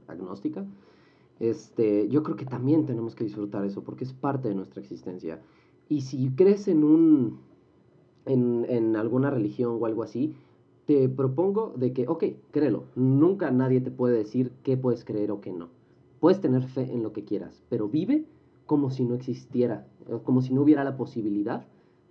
[0.08, 0.66] agnóstica.
[1.40, 5.40] Este, yo creo que también tenemos que disfrutar eso porque es parte de nuestra existencia.
[5.88, 7.40] Y si crees en un,
[8.26, 10.34] en, en alguna religión o algo así,
[10.84, 15.40] te propongo de que, ok, créelo, nunca nadie te puede decir qué puedes creer o
[15.40, 15.77] qué no.
[16.20, 18.24] Puedes tener fe en lo que quieras, pero vive
[18.66, 19.86] como si no existiera,
[20.24, 21.66] como si no hubiera la posibilidad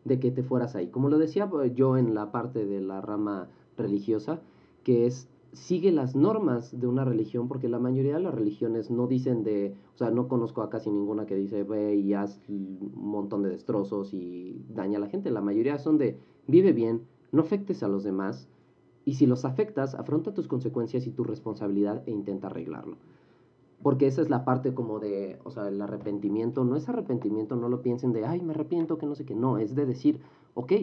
[0.05, 0.87] de que te fueras ahí.
[0.87, 4.41] Como lo decía eh, yo en la parte de la rama religiosa,
[4.83, 9.07] que es sigue las normas de una religión, porque la mayoría de las religiones no
[9.07, 12.91] dicen de, o sea, no conozco a casi ninguna que dice, ve y haz un
[12.95, 15.31] montón de destrozos y daña a la gente.
[15.31, 18.47] La mayoría son de, vive bien, no afectes a los demás,
[19.05, 22.97] y si los afectas, afronta tus consecuencias y tu responsabilidad e intenta arreglarlo.
[23.81, 27.69] Porque esa es la parte como de, o sea, el arrepentimiento, no es arrepentimiento, no
[27.69, 30.19] lo piensen de, ay, me arrepiento, que no sé qué, no, es de decir,
[30.55, 30.73] ok,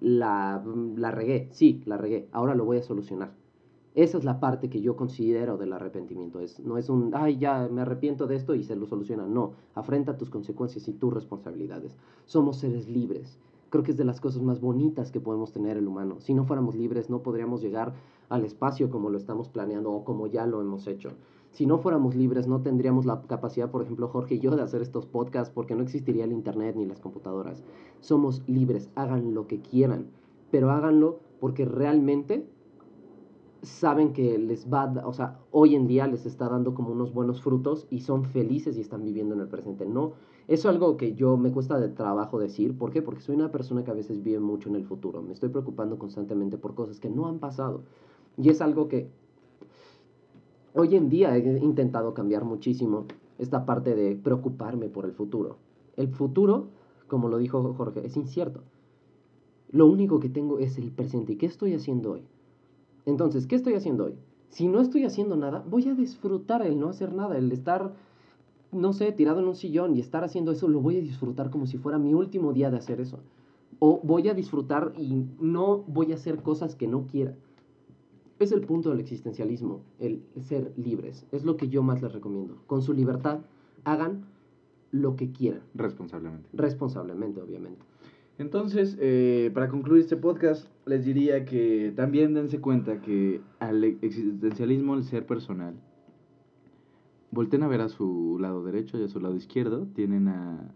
[0.00, 0.64] la,
[0.96, 3.34] la regué, sí, la regué, ahora lo voy a solucionar.
[3.94, 6.40] Esa es la parte que yo considero del arrepentimiento.
[6.40, 9.26] Es, no es un, ay, ya me arrepiento de esto y se lo soluciona.
[9.26, 11.94] No, afrenta tus consecuencias y tus responsabilidades.
[12.24, 13.38] Somos seres libres.
[13.68, 16.20] Creo que es de las cosas más bonitas que podemos tener el humano.
[16.20, 17.92] Si no fuéramos libres, no podríamos llegar
[18.30, 21.10] al espacio como lo estamos planeando o como ya lo hemos hecho.
[21.52, 24.80] Si no fuéramos libres, no tendríamos la capacidad, por ejemplo, Jorge y yo, de hacer
[24.80, 27.62] estos podcasts porque no existiría el Internet ni las computadoras.
[28.00, 30.06] Somos libres, hagan lo que quieran,
[30.50, 32.46] pero háganlo porque realmente
[33.60, 37.42] saben que les va, o sea, hoy en día les está dando como unos buenos
[37.42, 39.84] frutos y son felices y están viviendo en el presente.
[39.84, 40.12] No,
[40.48, 42.76] eso es algo que yo me cuesta de trabajo decir.
[42.78, 43.02] ¿Por qué?
[43.02, 45.22] Porque soy una persona que a veces vive mucho en el futuro.
[45.22, 47.82] Me estoy preocupando constantemente por cosas que no han pasado.
[48.36, 49.10] Y es algo que
[50.74, 53.06] hoy en día he intentado cambiar muchísimo
[53.38, 55.56] esta parte de preocuparme por el futuro.
[55.96, 56.68] El futuro,
[57.08, 58.62] como lo dijo Jorge, es incierto.
[59.70, 61.32] Lo único que tengo es el presente.
[61.32, 62.22] ¿Y qué estoy haciendo hoy?
[63.06, 64.14] Entonces, ¿qué estoy haciendo hoy?
[64.50, 67.94] Si no estoy haciendo nada, voy a disfrutar el no hacer nada, el estar,
[68.70, 71.66] no sé, tirado en un sillón y estar haciendo eso, lo voy a disfrutar como
[71.66, 73.18] si fuera mi último día de hacer eso.
[73.78, 77.34] O voy a disfrutar y no voy a hacer cosas que no quiera.
[78.42, 81.24] Es el punto del existencialismo, el ser libres.
[81.30, 82.56] Es lo que yo más les recomiendo.
[82.66, 83.42] Con su libertad,
[83.84, 84.24] hagan
[84.90, 85.62] lo que quieran.
[85.74, 86.48] Responsablemente.
[86.52, 87.80] Responsablemente, obviamente.
[88.38, 94.96] Entonces, eh, para concluir este podcast, les diría que también dense cuenta que al existencialismo,
[94.96, 95.76] el ser personal,
[97.30, 99.86] volten a ver a su lado derecho y a su lado izquierdo.
[99.94, 100.74] Tienen a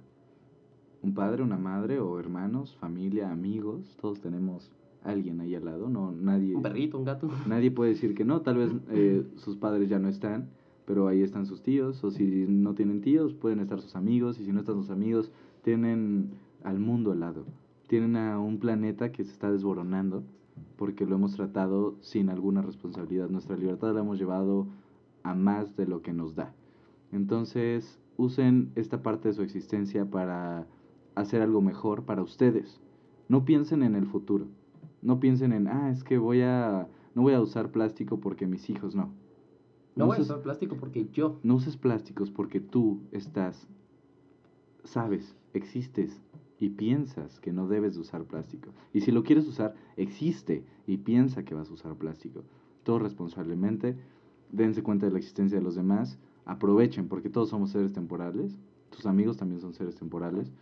[1.03, 3.97] un padre, una madre o hermanos, familia, amigos.
[4.01, 4.71] Todos tenemos
[5.07, 5.89] alguien ahí al lado.
[5.89, 7.29] No, nadie, Un perrito, un gato.
[7.47, 8.43] Nadie puede decir que no.
[8.43, 10.51] Tal vez eh, sus padres ya no están,
[10.85, 12.03] pero ahí están sus tíos.
[12.05, 14.39] O si no tienen tíos, pueden estar sus amigos.
[14.41, 15.31] Y si no están sus amigos,
[15.63, 16.31] tienen
[16.65, 17.45] al mundo al lado.
[17.87, 20.25] Tienen a un planeta que se está desboronando
[20.77, 23.29] porque lo hemos tratado sin alguna responsabilidad.
[23.29, 24.67] Nuestra libertad la hemos llevado
[25.23, 26.55] a más de lo que nos da.
[27.13, 30.67] Entonces, usen esta parte de su existencia para
[31.15, 32.81] hacer algo mejor para ustedes.
[33.29, 34.47] No piensen en el futuro.
[35.03, 38.68] No piensen en, ah, es que voy a, no voy a usar plástico porque mis
[38.70, 39.12] hijos no.
[39.94, 41.38] No, voy a usar plástico porque yo.
[41.42, 43.66] No uses plásticos porque tú estás,
[44.84, 46.20] sabes, existes,
[46.59, 48.70] y piensas que no debes usar plástico.
[48.92, 52.44] Y si lo quieres usar, existe y piensa que vas a usar plástico.
[52.82, 53.97] Todo responsablemente,
[54.51, 58.59] dense cuenta de la existencia de los demás, aprovechen, porque todos somos seres temporales,
[58.90, 60.53] tus amigos también son seres temporales,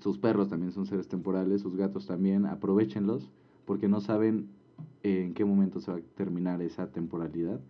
[0.00, 3.30] sus perros también son seres temporales, sus gatos también, aprovechenlos,
[3.64, 4.48] porque no saben
[5.02, 7.60] en qué momento se va a terminar esa temporalidad.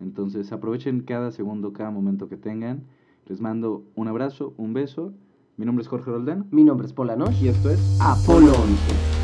[0.00, 2.82] Entonces aprovechen cada segundo, cada momento que tengan.
[3.26, 5.12] Les mando un abrazo, un beso
[5.60, 6.46] mi nombre es Jorge Roldán.
[6.50, 7.42] Mi nombre es Polanosh.
[7.42, 9.19] Y esto es Apolo 11.